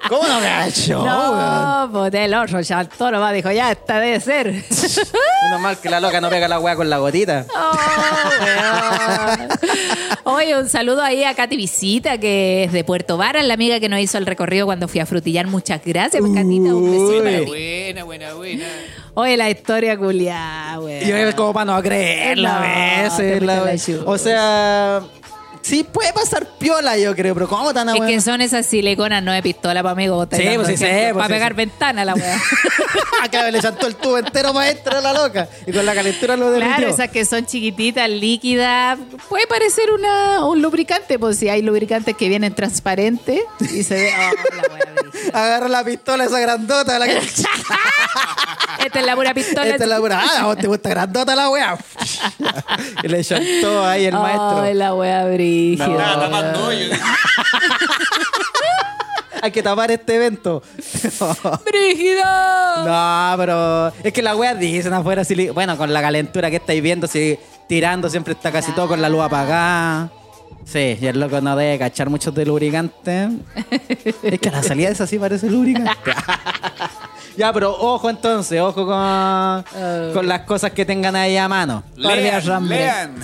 [0.09, 1.03] ¿Cómo no me ha hecho?
[1.03, 4.47] No, pues el otro saltó nomás, dijo, ya, esta debe ser.
[5.43, 7.45] Menos mal que la loca no pega la hueá con la gotita.
[7.57, 7.71] Oh,
[8.45, 9.49] weón.
[10.23, 13.89] Oye, un saludo ahí a Katy Visita, que es de Puerto Varas, la amiga que
[13.89, 15.47] nos hizo el recorrido cuando fui a frutillar.
[15.47, 17.45] Muchas gracias, pues, Catita, un besito para ti.
[17.45, 18.65] Buena, buena, buena.
[19.13, 21.07] Oye, la historia culiada, weón.
[21.07, 23.41] Y es como para no creerla a No, veces.
[23.41, 23.75] a la
[24.05, 25.01] o sea,
[25.65, 29.31] sí puede pasar piola, yo creo, pero ¿cómo tan Es que son esas siliconas, no
[29.31, 30.23] de pistola para amigo.
[30.23, 31.55] Sí, pues sí pues Para sí pegar sé.
[31.55, 32.39] ventana la weá.
[33.23, 35.49] Acá le chantó el tubo entero maestro a la loca.
[35.65, 36.75] Y con la calentura lo derritió.
[36.77, 38.99] Claro, esas que son chiquititas, líquidas.
[39.27, 44.11] Puede parecer una, un lubricante, pues si hay lubricantes que vienen transparentes y se ve.
[44.15, 44.61] Oh, la
[45.01, 45.39] brígida.
[45.45, 46.99] Agarra la pistola esa grandota.
[46.99, 47.15] La que...
[48.85, 49.67] Esta es la pura pistola.
[49.67, 50.21] Esta es la pura.
[50.23, 51.77] Ah, vos te gusta grandota la wea.
[53.03, 54.61] y le chantó ahí el maestro.
[54.61, 56.19] Ay, la wea brígida.
[56.19, 56.69] Tapando.
[59.41, 60.63] Hay que tapar este evento.
[61.65, 62.83] ¡Brígida!
[62.83, 65.23] no, pero es que la wea dicen afuera.
[65.23, 67.37] si Bueno, con la calentura que estáis viendo, si
[67.67, 70.09] tirando siempre está casi todo con la luz apagada.
[70.65, 73.29] Sí, y el loco no debe cachar mucho de lubricante.
[74.23, 76.11] es que a la salida esa sí parece lubricante.
[77.37, 81.83] Ya, pero ojo entonces, ojo con, con las cosas que tengan ahí a mano.
[81.95, 83.15] Lean, lean.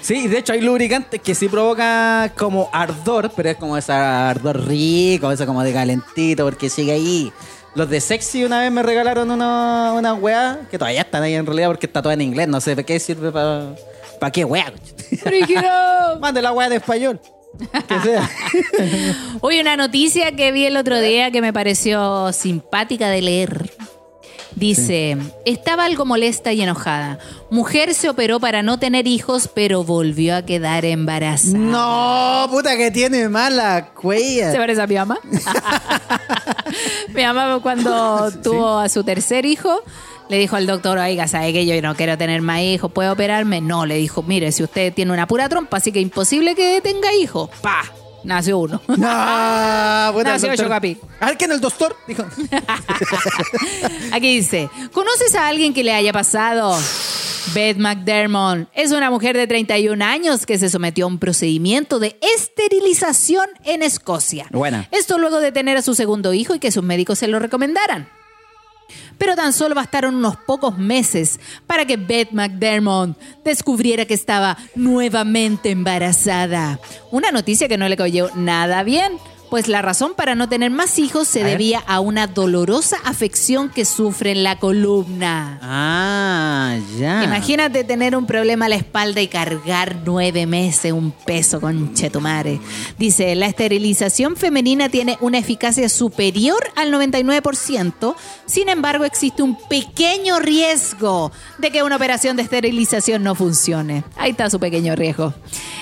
[0.00, 4.66] Sí, de hecho hay lubricantes que sí provocan como ardor, pero es como ese ardor
[4.66, 7.32] rico, eso como de calentito, porque sigue ahí.
[7.74, 11.46] Los de Sexy una vez me regalaron una, una weá, que todavía están ahí en
[11.46, 13.74] realidad porque está toda en inglés, no sé para qué sirve para...
[14.18, 14.72] ¿Para qué weá?
[15.24, 16.18] ¡Brígida!
[16.20, 17.20] Mande la weá de español.
[17.88, 18.30] Que sea.
[19.40, 23.70] Hoy una noticia que vi el otro día que me pareció simpática de leer.
[24.54, 27.18] Dice, estaba algo molesta y enojada.
[27.50, 31.58] Mujer se operó para no tener hijos, pero volvió a quedar embarazada.
[31.58, 34.50] no, puta que tiene mala cuella.
[34.50, 35.18] ¿Se parece a mi mamá?
[37.14, 39.82] mi mamá cuando tuvo a su tercer hijo,
[40.28, 42.92] le dijo al doctor, oiga, ¿sabe que yo no quiero tener más hijos?
[42.92, 43.60] ¿Puede operarme?
[43.60, 47.12] No, le dijo, mire, si usted tiene una pura trompa, así que imposible que tenga
[47.14, 47.48] hijos.
[47.62, 47.84] Pa.
[48.24, 48.80] nació uno.
[48.88, 48.94] No,
[50.12, 50.98] puta, Nació el doctor- Chocapic.
[51.20, 51.96] A ver, ¿quién es el doctor?
[52.06, 52.24] Dijo.
[54.12, 56.76] Aquí dice, ¿conoces a alguien que le haya pasado?
[57.54, 62.18] Beth McDermott es una mujer de 31 años que se sometió a un procedimiento de
[62.36, 64.46] esterilización en Escocia.
[64.50, 64.86] Buena.
[64.90, 68.08] Esto luego de tener a su segundo hijo y que sus médicos se lo recomendaran.
[69.18, 75.70] Pero tan solo bastaron unos pocos meses para que Beth McDermott descubriera que estaba nuevamente
[75.70, 76.78] embarazada.
[77.10, 79.12] Una noticia que no le cayó nada bien,
[79.50, 81.52] pues la razón para no tener más hijos se A ver.
[81.52, 85.58] debía a una dolorosa afección que sufre en la columna.
[85.62, 87.24] Ah, ya.
[87.24, 92.60] Imagínate tener un problema a la espalda y cargar nueve meses un peso con chetumare.
[92.98, 98.14] Dice, la esterilización femenina tiene una eficacia superior al 99%,
[98.46, 104.04] sin embargo existe un pequeño riesgo de que una operación de esterilización no funcione.
[104.16, 105.34] Ahí está su pequeño riesgo.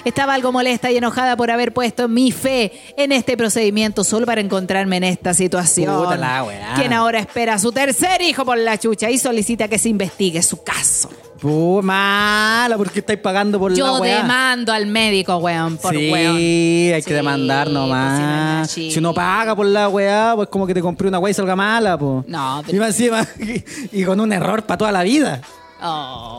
[0.05, 4.43] Estaba algo molesta y enojada por haber puesto mi fe en este procedimiento solo para
[4.43, 5.97] encontrarme en esta situación.
[6.05, 6.75] Puta la weá.
[6.75, 10.43] Quien ahora espera a su tercer hijo por la chucha y solicita que se investigue
[10.43, 11.09] su caso.
[11.41, 14.19] Puh, mala, porque estáis pagando por la Yo weá.
[14.23, 16.37] demando al médico, weón, por sí, weón.
[16.37, 18.71] hay Sí, que demandar pues, si no nomás.
[18.71, 21.57] si uno paga por la weá, pues como que te compré una weá y salga
[21.57, 22.27] mala, pues.
[22.29, 23.27] No, pero- Y más encima,
[23.93, 25.41] y, con un error para toda la vida.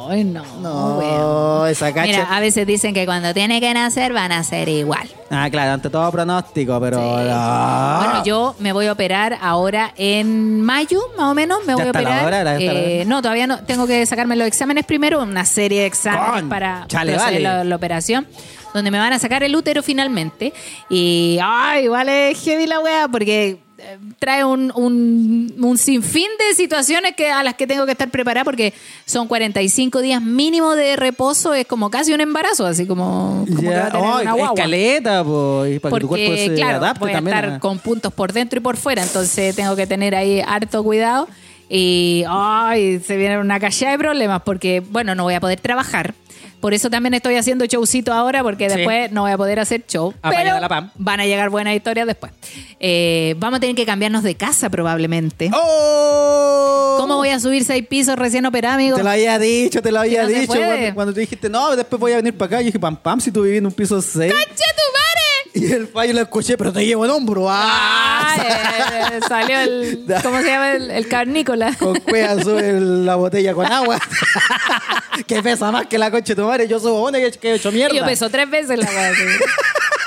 [0.10, 2.06] Ay, no, No, esa cacha.
[2.08, 5.08] Mira, a veces dicen que cuando tiene que nacer van a ser igual.
[5.30, 6.98] Ah, claro, ante todo pronóstico, pero.
[6.98, 7.04] Sí.
[7.04, 11.60] Bueno, yo me voy a operar ahora en mayo, más o menos.
[11.66, 12.62] Me ¿Ya voy a la operar.
[12.62, 13.60] Eh, no, todavía no.
[13.64, 17.40] Tengo que sacarme los exámenes primero, una serie de exámenes Con, para chale, vale.
[17.40, 18.28] la, la operación.
[18.74, 20.54] Donde me van a sacar el útero finalmente.
[20.90, 23.60] Y, ay, es heavy la weá, porque
[24.20, 28.44] trae un, un, un sinfín de situaciones que, a las que tengo que estar preparada,
[28.44, 28.74] porque
[29.06, 33.70] son 45 días mínimo de reposo, es como casi un embarazo, así como, como que
[33.70, 36.78] va a tener oh, una guagua escaleta, pues, para que tu cuerpo porque se claro,
[36.78, 37.38] adapte voy a también.
[37.38, 41.28] estar con puntos por dentro y por fuera, entonces tengo que tener ahí harto cuidado
[41.70, 46.14] y ay, se viene una cachada de problemas porque bueno, no voy a poder trabajar.
[46.60, 48.78] Por eso también estoy haciendo showcito ahora porque Sí.
[48.78, 50.14] después no voy a poder hacer show.
[50.22, 50.90] Apañada pero la pam.
[50.96, 52.32] van a llegar buenas historias después.
[52.80, 55.50] Eh, vamos a tener que cambiarnos de casa probablemente.
[55.54, 56.96] ¡Oh!
[57.00, 58.98] ¿Cómo voy a subir seis pisos recién operado, amigo?
[58.98, 60.48] Te lo había dicho, te lo había no dicho.
[60.48, 63.32] Cuando, cuando dijiste, no, después voy a venir para acá, yo dije, pam, pam, si
[63.32, 64.32] tú vivís en un piso 6.
[64.34, 64.54] ¡Conche tu
[64.94, 65.07] madre!
[65.60, 67.48] Y el fallo lo escuché, pero te llevo el hombro.
[67.50, 68.36] ¡Ah!
[68.38, 70.06] Eh, salió el.
[70.24, 70.74] ¿Cómo se llama?
[70.74, 71.74] El, el carnícola.
[71.76, 74.00] Con cueva sube la botella con agua.
[75.28, 76.68] que pesa más que la concha de tu madre.
[76.68, 77.96] Yo subo una que, he hecho mierda.
[77.96, 79.12] Yo peso tres veces la weá.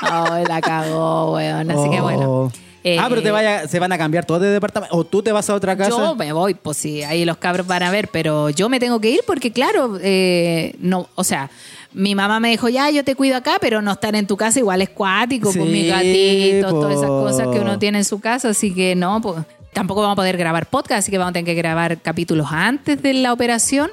[0.01, 1.69] Ay, la cagó, weón.
[1.69, 2.31] Así que bueno.
[2.31, 2.51] Oh.
[2.83, 4.95] Eh, ah, pero te vaya, se van a cambiar todos de departamento.
[4.95, 5.91] O tú te vas a otra casa.
[5.91, 8.99] Yo me voy, pues sí, ahí los cabros van a ver, pero yo me tengo
[8.99, 11.51] que ir porque, claro, eh, no, o sea,
[11.93, 14.59] mi mamá me dijo, ya, yo te cuido acá, pero no estar en tu casa
[14.59, 18.19] igual es cuático, con Sí, mis gatitos, todas esas cosas que uno tiene en su
[18.19, 19.37] casa, así que no, pues
[19.73, 23.01] tampoco vamos a poder grabar podcast, así que vamos a tener que grabar capítulos antes
[23.01, 23.91] de la operación.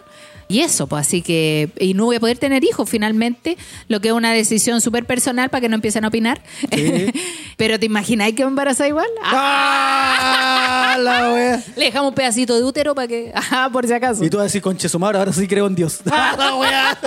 [0.48, 4.08] Y eso, pues así que, y no voy a poder tener hijos finalmente, lo que
[4.08, 6.42] es una decisión súper personal para que no empiecen a opinar.
[7.56, 9.08] Pero te imagináis que me embaraza igual.
[9.22, 10.96] ¡Ah!
[10.98, 11.62] la wea.
[11.76, 14.24] Le dejamos un pedacito de útero para que, ajá, por si acaso.
[14.24, 16.00] Y tú vas a decir, conche su madre, ahora sí creo en Dios.
[16.10, 16.98] ¡Ah, la wea!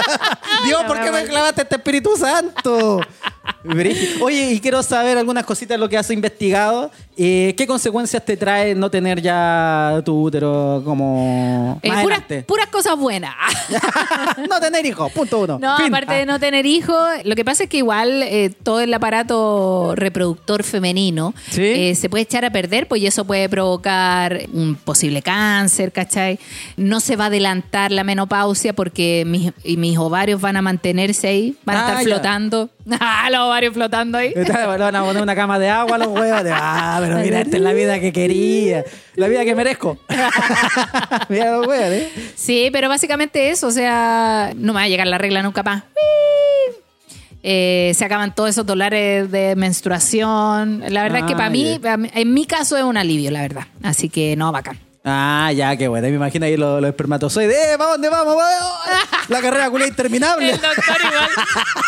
[0.66, 3.02] Dios, ¿por qué me clavaste este Espíritu Santo?
[4.22, 6.92] Oye, y quiero saber algunas cositas de lo que has investigado.
[7.24, 12.04] Eh, ¿Qué consecuencias te trae no tener ya tu útero como Eh, más
[12.48, 13.36] puras, cosas buenas.
[14.50, 15.60] no tener hijos, punto uno.
[15.60, 15.88] No, Fin.
[15.88, 16.26] aparte de Ah.
[16.26, 21.36] no tener hijos, lo que pasa es que igual eh, todo el aparato reproductor femenino
[21.52, 21.62] ¿Sí?
[21.62, 26.40] eh, se puede echar a perder, pues y eso puede provocar un posible cáncer, ¿cachai?
[26.76, 31.28] No se va a adelantar la menopausia porque mis, y mis ovarios van a mantenerse
[31.28, 32.16] ahí, van a Ah, estar ya.
[32.16, 32.70] flotando.
[33.00, 34.34] Ah, los ovarios flotando ahí.
[34.36, 36.42] Le van a poner una cama de agua a los huevos.
[36.52, 38.84] Ah, pero mira, esta es la vida que quería.
[39.16, 39.98] La vida que merezco.
[41.30, 42.10] mira los huevos, ¿eh?
[42.36, 45.84] Sí, pero básicamente eso, o sea, no me va a llegar la regla nunca más.
[47.44, 50.84] Eh, se acaban todos esos dólares de menstruación.
[50.90, 51.80] La verdad es que Ah, para mí-
[52.14, 53.64] en mi caso es un alivio, la verdad.
[53.82, 54.78] Así que no, bacán.
[55.04, 56.08] Ah, ya, qué bueno.
[56.08, 57.56] Me imagino ahí los, los espermatozoides.
[57.56, 58.36] ¡Eh, ¿para dónde vamos?
[58.36, 58.72] vamos?
[59.30, 60.52] La carrera culé interminable.
[60.52, 61.30] El doctor igual.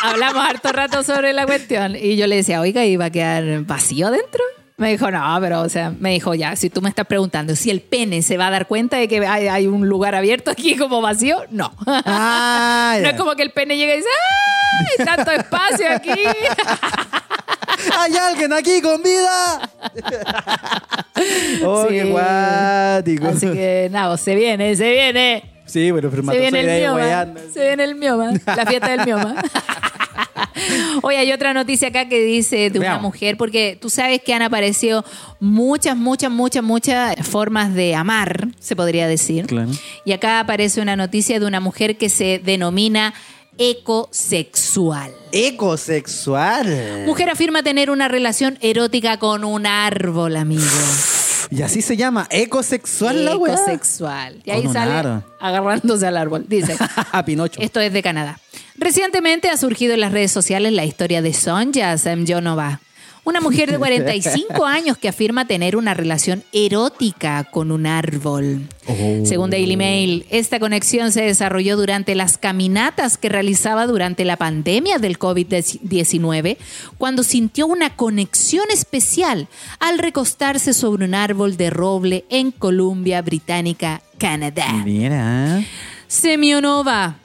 [0.04, 1.96] Hablamos harto rato sobre la cuestión.
[1.96, 4.42] Y yo le decía, oiga, ¿y va a quedar vacío dentro?
[4.78, 7.70] Me dijo, no, pero, o sea, me dijo, ya, si tú me estás preguntando si
[7.70, 10.76] el pene se va a dar cuenta de que hay, hay un lugar abierto aquí
[10.76, 11.72] como vacío, no.
[11.86, 14.10] Ah, no es como que el pene llegue y dice,
[14.80, 15.06] ¡ay!
[15.06, 16.12] Tanto espacio aquí.
[17.98, 19.72] ¡Hay alguien aquí con vida!
[21.66, 21.94] ¡Oh, Sí.
[21.96, 23.28] qué guático!
[23.28, 25.44] Así que, nada, se viene, se viene.
[25.66, 27.28] Sí, pero Se viene el mioma.
[27.54, 28.32] Se viene el mioma.
[28.46, 29.36] La fiesta del mioma.
[31.02, 34.42] Oye, hay otra noticia acá que dice de una mujer, porque tú sabes que han
[34.42, 35.04] aparecido
[35.40, 39.48] muchas, muchas, muchas, muchas formas de amar, se podría decir.
[39.48, 39.72] Claro.
[40.06, 43.14] Y acá aparece una noticia de una mujer que se denomina
[43.58, 45.12] ecosexual.
[45.32, 47.04] Ecosexual.
[47.06, 50.64] Mujer afirma tener una relación erótica con un árbol, amigo.
[51.52, 53.54] Y así se llama, ecosexual la weá.
[53.54, 54.42] Ecosexual.
[54.44, 56.46] Y ahí sale agarrándose al árbol.
[56.48, 56.76] Dice.
[57.12, 57.62] A Pinocho.
[57.62, 58.40] Esto es de Canadá.
[58.76, 62.80] Recientemente ha surgido en las redes sociales la historia de Sonja Semyonova,
[63.24, 68.68] una mujer de 45 años que afirma tener una relación erótica con un árbol.
[69.24, 74.98] Según Daily Mail, esta conexión se desarrolló durante las caminatas que realizaba durante la pandemia
[74.98, 76.58] del COVID-19,
[76.98, 79.48] cuando sintió una conexión especial
[79.80, 84.72] al recostarse sobre un árbol de roble en Columbia Británica, Canadá.
[84.84, 85.64] Mira.
[86.08, 87.16] Semyonova,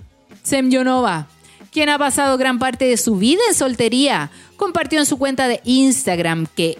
[0.42, 1.28] Semyonova,
[1.72, 5.62] quien ha pasado gran parte de su vida en soltería, compartió en su cuenta de
[5.64, 6.76] Instagram que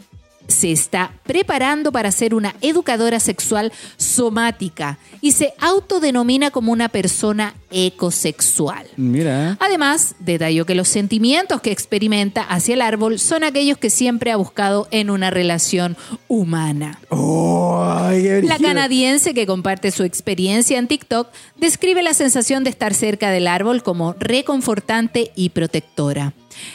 [0.49, 7.55] se está preparando para ser una educadora sexual somática y se autodenomina como una persona
[7.71, 8.87] ecosexual.
[8.97, 9.59] Mira.
[9.61, 14.37] Además, detalló que los sentimientos que experimenta hacia el árbol son aquellos que siempre ha
[14.37, 15.99] buscado en una relación
[16.29, 16.99] humana.
[17.11, 23.47] La canadiense que comparte su experiencia en TikTok describe la sensación de estar cerca del
[23.47, 26.33] árbol como reconfortante y protectora.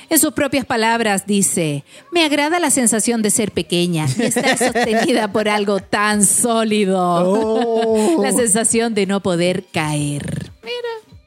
[0.09, 5.31] En sus propias palabras dice, me agrada la sensación de ser pequeña y estar sostenida
[5.31, 6.99] por algo tan sólido.
[7.01, 8.23] Oh.
[8.23, 10.51] La sensación de no poder caer.
[10.63, 11.19] Mira.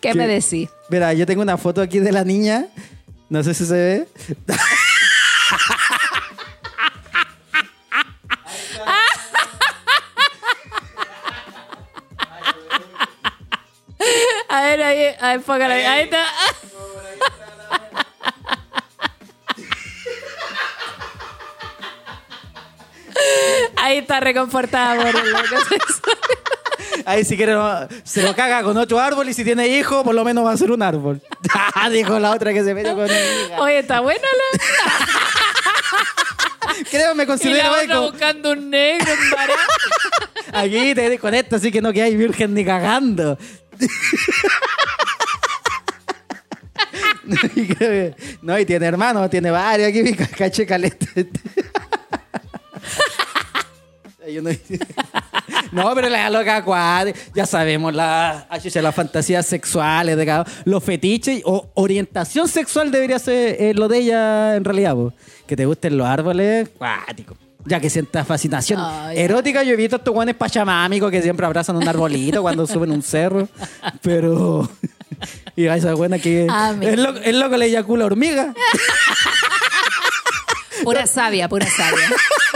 [0.00, 0.68] ¿Qué, me decís?
[0.88, 2.66] Mira, yo tengo una foto aquí de la niña.
[3.28, 4.08] No sé si se ve.
[14.48, 15.84] A ver, ahí, ahí, enfócala ahí.
[15.84, 16.24] Ahí está.
[23.86, 25.16] Ahí está reconfortada por el.
[27.06, 27.54] Ahí si quiere
[28.02, 30.56] se lo caga con ocho árboles y si tiene hijo, por lo menos va a
[30.56, 31.22] ser un árbol.
[31.92, 33.60] Dijo la otra que se metió con amiga.
[33.60, 35.06] Oye, está buena la.
[36.90, 39.56] Creo me Y la considero otra buscando un negro en varón.
[40.52, 43.38] Aquí te con esto, así que no quedáis virgen ni cagando.
[48.42, 51.06] No, y tiene hermanos, tiene varios aquí, caché caleta.
[54.32, 54.50] Yo no,
[55.72, 61.42] no, pero la loca cuadra, ya sabemos, la, las fantasías sexuales de cada los fetiches
[61.44, 65.12] o orientación sexual debería ser eh, lo de ella en realidad, po.
[65.46, 67.36] que te gusten los árboles, cuático.
[67.64, 68.80] Ya que sientas fascinación
[69.12, 73.02] erótica, yo he visto estos guanes pachamámicos que siempre abrazan un arbolito cuando suben un
[73.02, 73.48] cerro,
[74.02, 74.68] pero...
[75.56, 78.52] Y a esa buena que Ah, es loco, es loco le eyacula hormiga.
[80.84, 82.10] Pura sabia, pura sabia.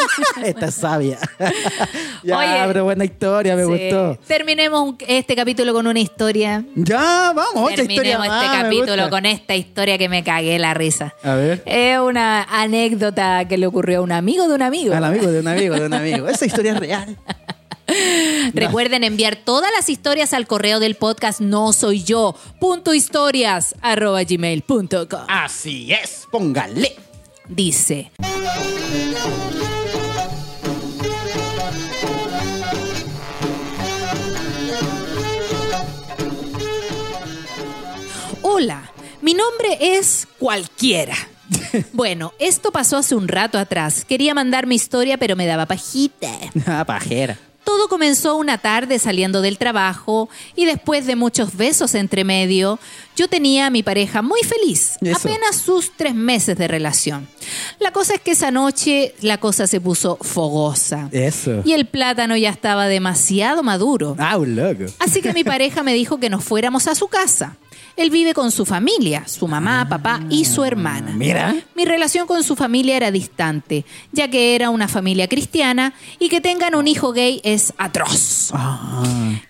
[0.45, 1.19] Esta es sabia.
[2.23, 2.63] ya, Oye.
[2.67, 3.69] pero buena historia, me Sí.
[3.69, 4.19] gustó.
[4.27, 6.65] Terminemos este capítulo con una historia.
[6.75, 11.15] Ya, vamos, otra historia Terminemos este capítulo con esta historia que me cagué la risa.
[11.23, 11.63] A ver.
[11.67, 14.95] Es una anécdota que le ocurrió a un amigo de un amigo.
[14.95, 16.29] Al amigo de un amigo, de un amigo.
[16.29, 17.17] Esa historia es real.
[18.55, 22.35] Recuerden enviar todas las historias al correo del podcast no soy yo.
[22.61, 25.21] Punto historias arroba gmail.com.
[25.29, 26.95] Así es, póngale.
[27.49, 28.13] Dice.
[38.61, 38.93] Hola,
[39.23, 41.15] mi nombre es cualquiera.
[41.95, 44.05] Bueno, esto pasó hace un rato atrás.
[44.05, 46.31] Quería mandar mi historia, pero me daba pajita.
[46.67, 47.39] Ah, pajera.
[47.65, 52.79] Todo comenzó una tarde saliendo del trabajo y después de muchos besos entre medio,
[53.17, 55.17] yo tenía a mi pareja muy feliz, Eso.
[55.17, 57.29] apenas sus tres meses de relación.
[57.79, 61.63] La cosa es que esa noche la cosa se puso fogosa Eso.
[61.65, 64.17] y el plátano ya estaba demasiado maduro.
[64.19, 64.85] Ah, un loco.
[64.99, 67.57] Así que mi pareja me dijo que nos fuéramos a su casa.
[68.01, 71.13] Él vive con su familia, su mamá, papá y su hermana.
[71.13, 71.55] Mira.
[71.75, 76.41] Mi relación con su familia era distante, ya que era una familia cristiana y que
[76.41, 78.53] tengan un hijo gay es atroz.
[78.55, 79.03] Ah,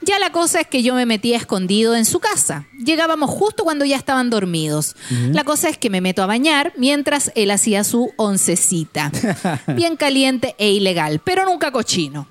[0.03, 2.67] Ya la cosa es que yo me metía escondido en su casa.
[2.85, 4.97] Llegábamos justo cuando ya estaban dormidos.
[5.31, 9.13] La cosa es que me meto a bañar mientras él hacía su oncecita.
[9.77, 12.27] Bien caliente e ilegal, pero nunca cochino.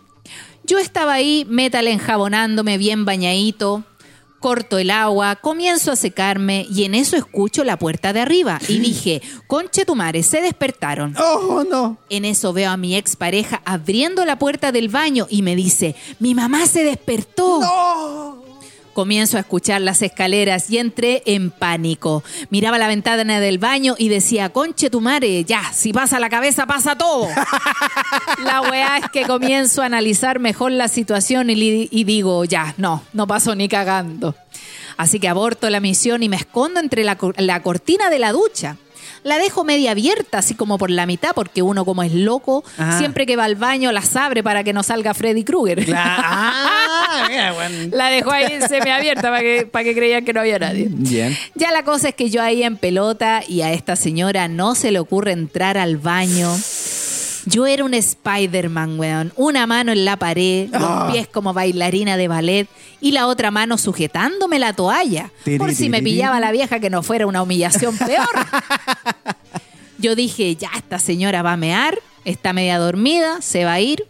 [0.66, 3.86] Yo estaba ahí, metal enjabonándome bien bañadito.
[4.40, 8.80] Corto el agua, comienzo a secarme y en eso escucho la puerta de arriba y
[8.80, 11.14] dije, conche tu madre, se despertaron.
[11.18, 11.98] Oh, no.
[12.10, 16.36] En eso veo a mi expareja abriendo la puerta del baño y me dice, mi
[16.36, 17.60] mamá se despertó.
[18.94, 22.24] Comienzo a escuchar las escaleras y entré en pánico.
[22.50, 26.66] Miraba la ventana del baño y decía, conche tu madre, ya, si pasa la cabeza,
[26.66, 27.28] pasa todo.
[28.44, 33.28] la weá es que comienzo a analizar mejor la situación y, digo, ya, no, no
[33.28, 34.36] paso ni cagando.
[34.98, 38.78] Así que aborto la misión y me escondo entre la, la cortina de la ducha.
[39.24, 42.98] La dejo media abierta, así como por la mitad, porque uno como es loco, Ajá.
[42.98, 45.86] siempre que va al baño las abre para que no salga Freddy Krueger.
[47.12, 47.90] Ah, mira, bueno.
[47.96, 50.88] La dejó ahí semiabierta para que, para que creían que no había nadie.
[50.90, 51.36] Bien.
[51.56, 54.92] Ya la cosa es que yo ahí en pelota y a esta señora no se
[54.92, 56.52] le ocurre entrar al baño.
[57.46, 59.34] Yo era un Spider-Man, weón.
[59.36, 62.68] Una mano en la pared, los pies como bailarina de ballet
[63.02, 65.32] y la otra mano sujetándome la toalla.
[65.58, 68.28] Por si me pillaba la vieja que no fuera una humillación peor.
[69.98, 74.06] Yo dije, ya esta señora va a mear, está media dormida, se va a ir.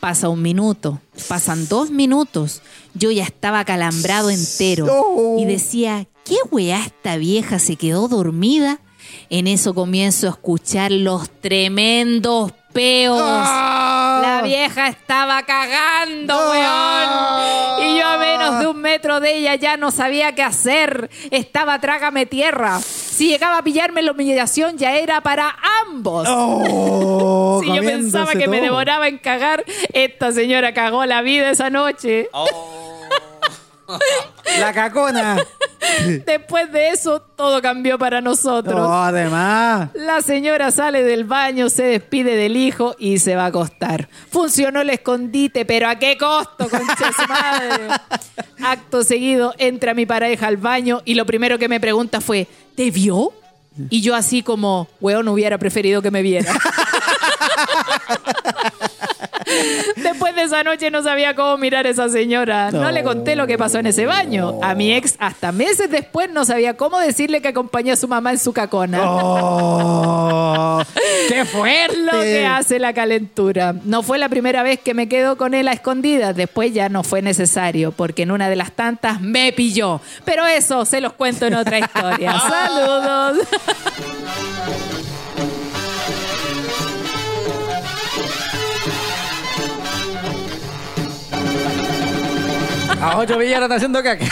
[0.00, 2.60] Pasa un minuto, pasan dos minutos.
[2.94, 5.36] Yo ya estaba calambrado entero.
[5.38, 8.80] Y decía, ¿qué weá esta vieja se quedó dormida?
[9.30, 13.18] En eso comienzo a escuchar los tremendos peos.
[13.20, 17.84] La vieja estaba cagando, weón.
[17.84, 21.10] Y yo a menos de un metro de ella ya no sabía qué hacer.
[21.30, 22.80] Estaba trágame tierra.
[22.80, 25.56] Si llegaba a pillarme la humillación ya era para
[25.86, 26.26] ambos.
[26.30, 31.70] Oh, si yo pensaba que me devoraba en cagar, esta señora cagó la vida esa
[31.70, 32.28] noche.
[34.58, 35.36] La cacona.
[36.26, 38.74] Después de eso, todo cambió para nosotros.
[38.74, 39.90] No, además.
[39.94, 44.08] La señora sale del baño, se despide del hijo y se va a acostar.
[44.30, 47.88] Funcionó el escondite, pero ¿a qué costo, concha su madre?
[48.62, 52.90] Acto seguido, entra mi pareja al baño y lo primero que me pregunta fue, ¿te
[52.90, 53.32] vio?
[53.88, 56.52] Y yo así como, weón, hubiera preferido que me viera.
[59.96, 62.70] Después de esa noche no sabía cómo mirar a esa señora.
[62.70, 62.90] No.
[62.90, 64.58] le conté lo que pasó en ese baño.
[64.62, 68.32] A mi ex, hasta meses después, no sabía cómo decirle que acompañó a su mamá
[68.32, 69.00] en su cacona.
[69.04, 70.82] Oh,
[71.28, 71.96] ¡Qué fuerte!
[72.02, 73.74] Lo que hace la calentura.
[73.84, 76.34] No fue la primera vez que me quedo con él a escondidas.
[76.34, 80.00] Después ya no fue necesario, porque en una de las tantas me pilló.
[80.24, 82.38] Pero eso se los cuento en otra historia.
[82.48, 83.46] Saludos.
[93.02, 94.24] A ocho villas está haciendo caca.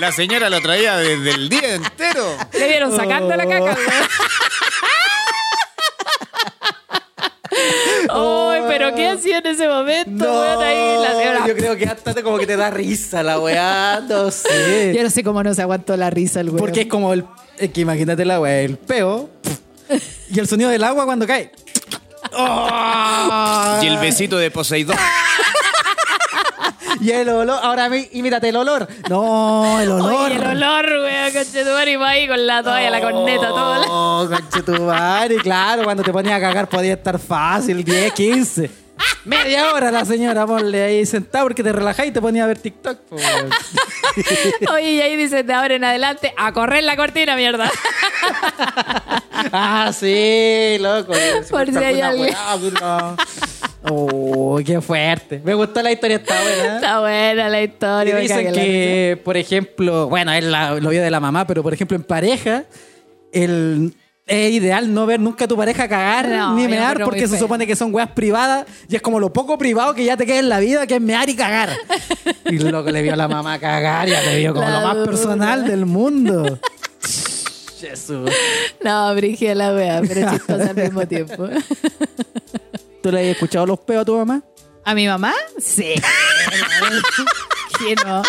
[0.00, 2.36] La señora lo traía desde el día entero.
[2.52, 3.76] Le vieron sacando la caca.
[8.14, 10.24] Ay, pero ¿qué hacía en ese momento?
[10.24, 10.62] weón?
[10.62, 14.30] Ahí la señora- yo creo que hasta como que te da risa la weá, no
[14.30, 14.92] sé.
[14.96, 16.60] Yo no sé cómo no se aguantó la risa el güey.
[16.60, 17.24] Porque es como el.
[17.58, 19.30] Es que imagínate la weá, el peo
[20.30, 21.52] y el sonido del agua cuando cae.
[22.34, 23.78] Oh.
[23.82, 24.96] Y el besito de Poseidón.
[27.02, 28.86] Y el olor, ahora mi- imítate el olor.
[29.10, 30.12] No, el olor.
[30.26, 33.74] Oye, el olor, weón, conchetumare, y va ahí con la toalla, la corneta, todo.
[33.80, 38.70] la- Oh, conchetumare, claro, cuando te ponías a cagar podía estar fácil, 10, 15.
[39.24, 42.58] Media hora la señora, ponle ahí sentada porque te relajás y te ponías a ver
[42.58, 42.98] TikTok.
[43.10, 43.50] weón.
[44.74, 47.68] Oye, y ahí dice de ahora en adelante, a correr la cortina, mierda.
[49.52, 51.12] ah, sí, loco.
[51.50, 52.34] Por si hay alguien.
[53.84, 55.40] Oh, qué fuerte.
[55.44, 56.74] Me gustó la historia, está buena.
[56.76, 58.14] Está buena la Y historia.
[58.14, 61.72] me dicen que, por ejemplo, bueno, él la- lo vio de la mamá, pero por
[61.74, 62.64] ejemplo en pareja,
[63.32, 63.92] el,
[64.26, 67.66] es ideal no ver nunca a tu pareja cagar No, ni mear porque se supone
[67.66, 70.48] que son weas privadas y es como lo poco privado que ya te queda en
[70.48, 71.70] la vida que es mear y cagar.
[72.46, 74.86] y lo que le vio a la mamá cagar ya le vio como La lo
[74.86, 75.10] más dura.
[75.10, 76.58] personal del mundo.
[77.80, 78.30] Jesús.
[78.84, 81.48] No, Brigia la wea, pero chistosa al mismo tiempo.
[83.02, 84.42] ¿Tú le has escuchado los peos a tu mamá?
[84.84, 85.34] ¿A mi mamá?
[85.58, 85.94] Sí.
[87.78, 88.22] ¿Quién no?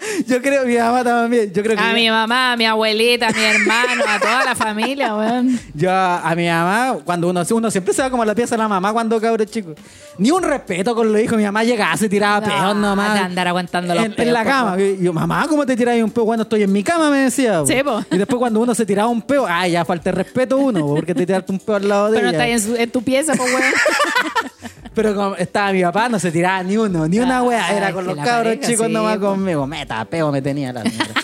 [0.26, 1.52] Yo creo, mi mamá también.
[1.52, 4.54] Yo creo que A mi mamá, a mi abuelita, a mi hermano, a toda la
[4.54, 5.58] familia, weón.
[5.74, 8.62] Yo a mi mamá, cuando uno, uno siempre se va como a la pieza de
[8.62, 9.74] la mamá cuando cabro chico.
[10.18, 11.36] Ni un respeto con los hijos.
[11.38, 13.14] Mi mamá llegaba, se tiraba No, peos nomás.
[13.14, 14.80] de andar aguantando los en, peos, en la cama.
[14.80, 17.10] Y yo, mamá, ¿cómo te tiras un peo cuando estoy en mi cama?
[17.10, 17.62] Me decía.
[17.66, 18.02] Sí, po.
[18.10, 20.94] Y después cuando uno se tiraba un peo, ay, ya falta el respeto uno, po,
[20.96, 22.46] porque te tiraste un peo al lado de Pero no ella.
[22.46, 23.62] estás en, su- en tu pieza, pues, weón.
[24.94, 27.76] Pero como estaba mi papá, no se tiraba ni uno, ni una Ah, wea.
[27.76, 29.28] Era con los cabros chicos nomás po.
[29.28, 29.66] conmigo.
[29.66, 31.10] Meta, peo me tenía la señora.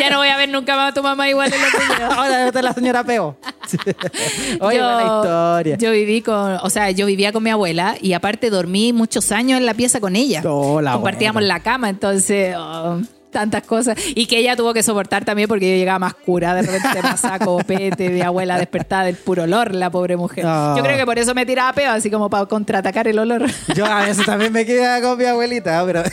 [0.00, 2.16] Ya no voy a ver nunca más a tu mamá igual en los.
[2.18, 3.36] Ahora está la señora peo.
[4.60, 5.76] Oye, buena historia.
[5.76, 9.58] Yo viví con, o sea, yo vivía con mi abuela y aparte dormí muchos años
[9.60, 10.40] en la pieza con ella.
[10.46, 11.54] Oh, la Compartíamos buena.
[11.56, 13.00] la cama, entonces oh,
[13.38, 13.96] tantas cosas.
[14.14, 17.20] Y que ella tuvo que soportar también porque yo llegaba más cura, de repente más
[17.20, 20.44] saco, pete, mi abuela despertada del puro olor, la pobre mujer.
[20.44, 23.46] Yo creo que por eso me tiraba peo, así como para contraatacar el olor.
[23.74, 26.02] Yo a veces también me quedaba con mi abuelita, pero.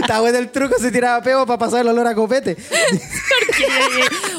[0.00, 2.56] Está bueno el truco, se tiraba peo para pasar el olor a copete.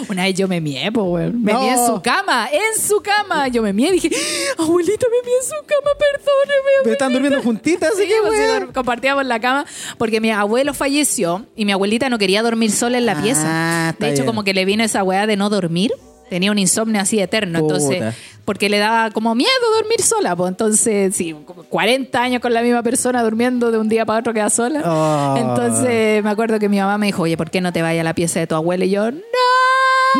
[0.10, 1.44] Una vez yo me mié, po, weón.
[1.44, 1.62] Me No.
[1.62, 3.48] mié en su cama, en su cama.
[3.48, 4.10] Yo me mié y dije,
[4.58, 6.86] abuelita, me mié en su cama, perdóneme.
[6.86, 8.72] Me están durmiendo juntitas, así Sí, que, pues, weón.
[8.74, 9.66] compartíamos la cama
[9.98, 13.90] porque mi abuelo falleció y mi abuelita no quería dormir sola en la Ah, pieza.
[13.92, 14.28] está De hecho, bien.
[14.28, 15.92] como que le vino esa weá de no dormir.
[16.30, 17.60] Tenía un insomnio así eterno.
[17.60, 17.76] Puta.
[17.76, 18.16] Entonces,
[18.46, 19.50] porque le daba como miedo
[19.80, 20.36] dormir sola.
[20.36, 24.20] Pues entonces, sí, como 40 años con la misma persona durmiendo de un día para
[24.20, 24.82] otro queda sola.
[24.86, 25.36] Oh.
[25.38, 28.04] Entonces, me acuerdo que mi mamá me dijo, oye, ¿por qué no te vayas a
[28.06, 28.86] la pieza de tu abuela?
[28.86, 29.20] Y yo, no.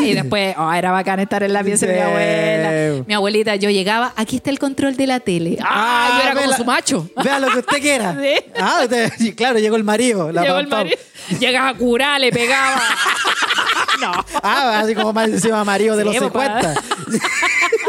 [0.04, 3.04] Y después, oh, era bacán estar en la pieza de mi abuela.
[3.08, 5.58] Mi abuelita, yo llegaba, aquí está el control de la tele.
[5.64, 7.10] Ah, yo era como su macho.
[7.24, 8.16] Vea lo que usted quiera.
[8.22, 8.34] Sí.
[8.62, 10.32] Ah, usted- sí, claro, llegó el marido.
[10.32, 10.80] La Llegó pam, el pam.
[10.82, 10.98] marido.
[11.40, 12.82] Llegaba a curar, le pegaba.
[14.02, 14.12] no.
[14.44, 16.62] Ah, así como más encima marido de Sí, los papá.
[16.62, 16.82] 50.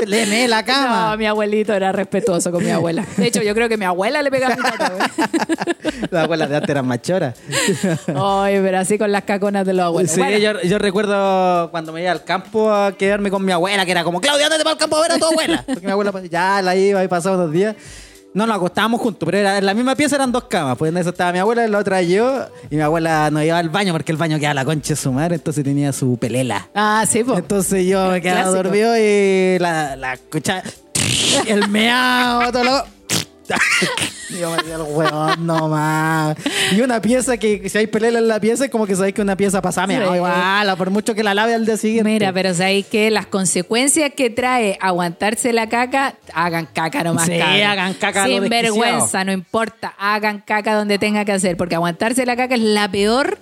[0.07, 1.17] Le me la No, cama.
[1.17, 3.05] mi abuelito era respetuoso con mi abuela.
[3.17, 4.91] De hecho, yo creo que mi abuela le pegaba mi papá.
[4.91, 6.01] güey.
[6.11, 7.35] Las abuelas de antes eran machoras.
[8.15, 10.11] Ay, pero así con las caconas de los abuelos.
[10.13, 13.85] Sí, Bueno, yo, yo recuerdo cuando me iba al campo a quedarme con mi abuela,
[13.85, 15.65] que era como, Claudia, ándate para el campo a ver a tu abuela.
[15.67, 17.77] Porque mi abuela pues, ya la iba y pasaba unos días.
[18.33, 20.77] No nos acostábamos juntos, pero era, en la misma pieza eran dos camas.
[20.79, 22.47] Pues en eso estaba mi abuela, en la otra yo.
[22.71, 25.11] Y mi abuela no iba al baño porque el baño quedaba la concha de su
[25.13, 26.69] madre, entonces tenía su pelela.
[26.75, 27.39] Ah, sí, pues.
[27.41, 30.63] Entonces yo me quedaba dormido y la, la escuchaba.
[31.47, 33.00] El meao, todo lo.
[34.39, 36.37] Yo el huevón, no más.
[36.73, 39.23] Y una pieza que si hay pelela en la pieza es como que sabéis que
[39.23, 40.17] una pieza pasa meao Sí.
[40.17, 42.09] igual, por mucho que la lave al día siguiente.
[42.11, 47.27] Mira, pero sabéis que las consecuencias que trae aguantarse la caca, hagan caca nomás.
[47.27, 47.63] Sí, cabros.
[47.67, 49.95] hagan caca Sin vergüenza, no importa.
[49.99, 53.39] Hagan caca donde tenga que hacer, porque aguantarse la caca es la peor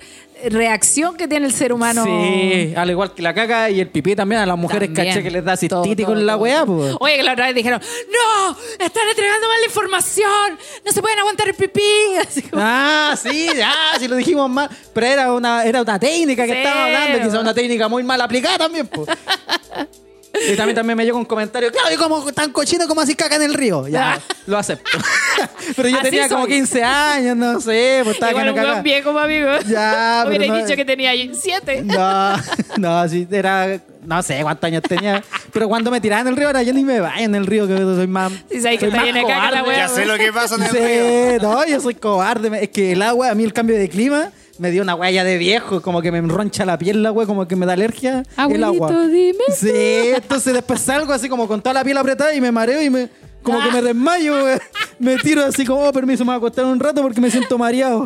[0.50, 2.04] reacción que tiene el ser humano.
[2.04, 5.08] Sí, al igual que la caca y el pipí también a las mujeres También.
[5.08, 6.94] caché que les da cistitis con la weá, pues.
[7.00, 8.50] Oye, que la otra vez dijeron, no,
[8.84, 11.82] están entregando mal la información, no se pueden aguantar el pipí.
[12.26, 14.68] Así como- Ah, sí, ya, sí lo dijimos mal.
[14.92, 17.40] Pero era una, era una técnica que Sí, estaba hablando, quizás po.
[17.40, 19.08] una técnica muy mal aplicada también, pues.
[20.50, 23.36] Y también, también me llegó un comentario, claro, y como tan cochino como así caca
[23.36, 23.88] en el río.
[23.88, 24.98] Ya, lo acepto.
[25.76, 26.52] Pero yo Así tenía como soy.
[26.54, 28.82] 15 años, no sé, pues estaba Igual que un no cagaba.
[28.82, 29.48] viejo, amigo.
[29.68, 31.82] Ya, pero Hubiera no- dicho que tenía ahí siete.
[31.84, 32.36] No,
[32.78, 35.22] no, sí, era, no sé cuántos años tenía.
[35.52, 37.66] Pero cuando me tiraba en el río, ahora yo ni me vaya en el río,
[37.66, 38.32] que soy más.
[38.50, 39.62] Sí, sabes que está de caca la cobarde.
[39.68, 39.76] wea.
[39.78, 40.82] Ya sé lo que pasa en el río.
[40.82, 42.62] Sí, no, yo soy cobarde.
[42.64, 45.38] Es que el agua, a mí el cambio de clima me dio una huella de
[45.38, 48.64] viejo, como que me enroncha la piel la agua, como que me da alergia el
[48.64, 49.06] agua.
[49.06, 52.82] dime Sí, entonces después salgo así como con toda la piel apretada y me mareo
[52.82, 53.08] y me
[53.42, 54.58] como que me desmayo, güey.
[54.98, 57.56] Me tiro así como, oh, permiso, me voy a acostar un rato porque me siento
[57.56, 58.04] mareado.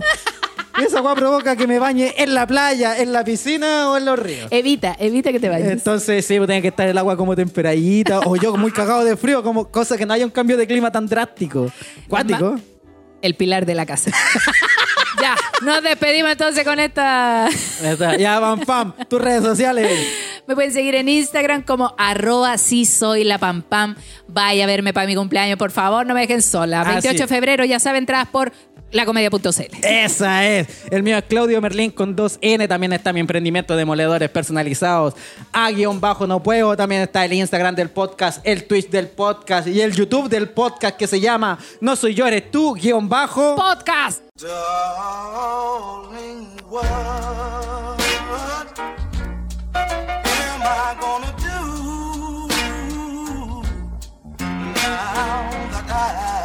[0.78, 4.04] Y esa agua provoca que me bañe en la playa, en la piscina o en
[4.04, 4.48] los ríos.
[4.50, 5.70] Evita, evita que te vayas.
[5.70, 9.16] Entonces sí, pues, tiene que estar el agua como temperadita o yo muy cagado de
[9.16, 11.70] frío, como cosa que no haya un cambio de clima tan drástico.
[12.08, 12.56] Cuático.
[13.20, 14.12] El pilar de la casa.
[15.22, 17.48] ya, nos despedimos entonces con esta.
[17.82, 18.92] Ya Ya, pam, pam.
[19.08, 19.90] Tus redes sociales.
[20.46, 23.94] Me pueden seguir en Instagram como arroba si soy la pam pam.
[24.26, 26.80] Vaya a verme para mi cumpleaños, por favor, no me dejen sola.
[26.80, 27.26] Ah, 28 de sí.
[27.34, 28.52] febrero, ya saben, entradas por
[28.92, 29.76] lacomedia.cl.
[29.82, 30.84] Esa es.
[30.90, 32.68] El mío es Claudio Merlín con 2N.
[32.68, 35.14] También está mi emprendimiento de demoledores personalizados.
[35.52, 36.76] A guion bajo no puedo.
[36.76, 40.96] También está el Instagram del podcast, el Twitch del podcast y el YouTube del podcast
[40.96, 43.56] que se llama No soy yo, eres tú, guion bajo.
[43.56, 44.22] Podcast.
[44.40, 45.78] Darling,
[46.68, 46.84] what
[49.74, 52.02] am I gonna do
[54.74, 56.41] now that I,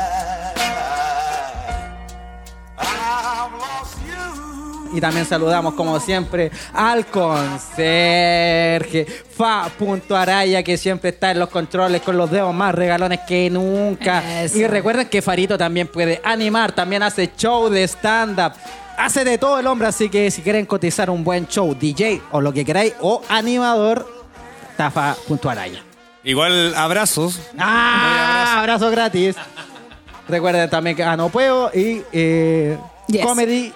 [4.97, 12.17] Y también saludamos, como siempre, al conserje Fa.araya, que siempre está en los controles con
[12.17, 14.41] los dedos más regalones que nunca.
[14.41, 14.57] Eso.
[14.57, 18.53] Y recuerden que Farito también puede animar, también hace show de stand-up.
[18.97, 22.41] Hace de todo el hombre, así que si quieren cotizar un buen show, DJ o
[22.41, 24.11] lo que queráis, o animador,
[24.71, 25.83] está Fa.araya.
[26.23, 27.39] Igual abrazos.
[27.59, 28.55] ¡Ah!
[28.57, 29.35] Abrazo gratis.
[30.27, 33.23] Recuerden también que Ah, no puedo y eh, Yes.
[33.25, 33.71] Comedy.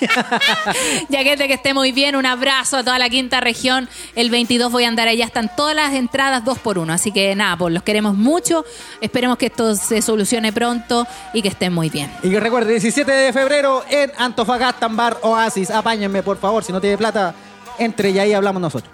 [1.08, 3.88] Ya que que esté muy bien, un abrazo a toda la quinta región.
[4.14, 6.92] El 22 voy a andar allá, están todas las entradas dos por uno.
[6.92, 8.64] Así que nada, pues los queremos mucho.
[9.00, 12.10] Esperemos que esto se solucione pronto y que estén muy bien.
[12.22, 15.70] Y que recuerde, 17 de febrero en Antofagasta, en Bar Oasis.
[15.70, 17.34] Apáñenme, por favor, si no tiene plata,
[17.78, 18.92] entre y ahí hablamos nosotros.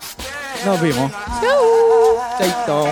[0.64, 1.10] Nos vimos.
[2.38, 2.88] Chaito.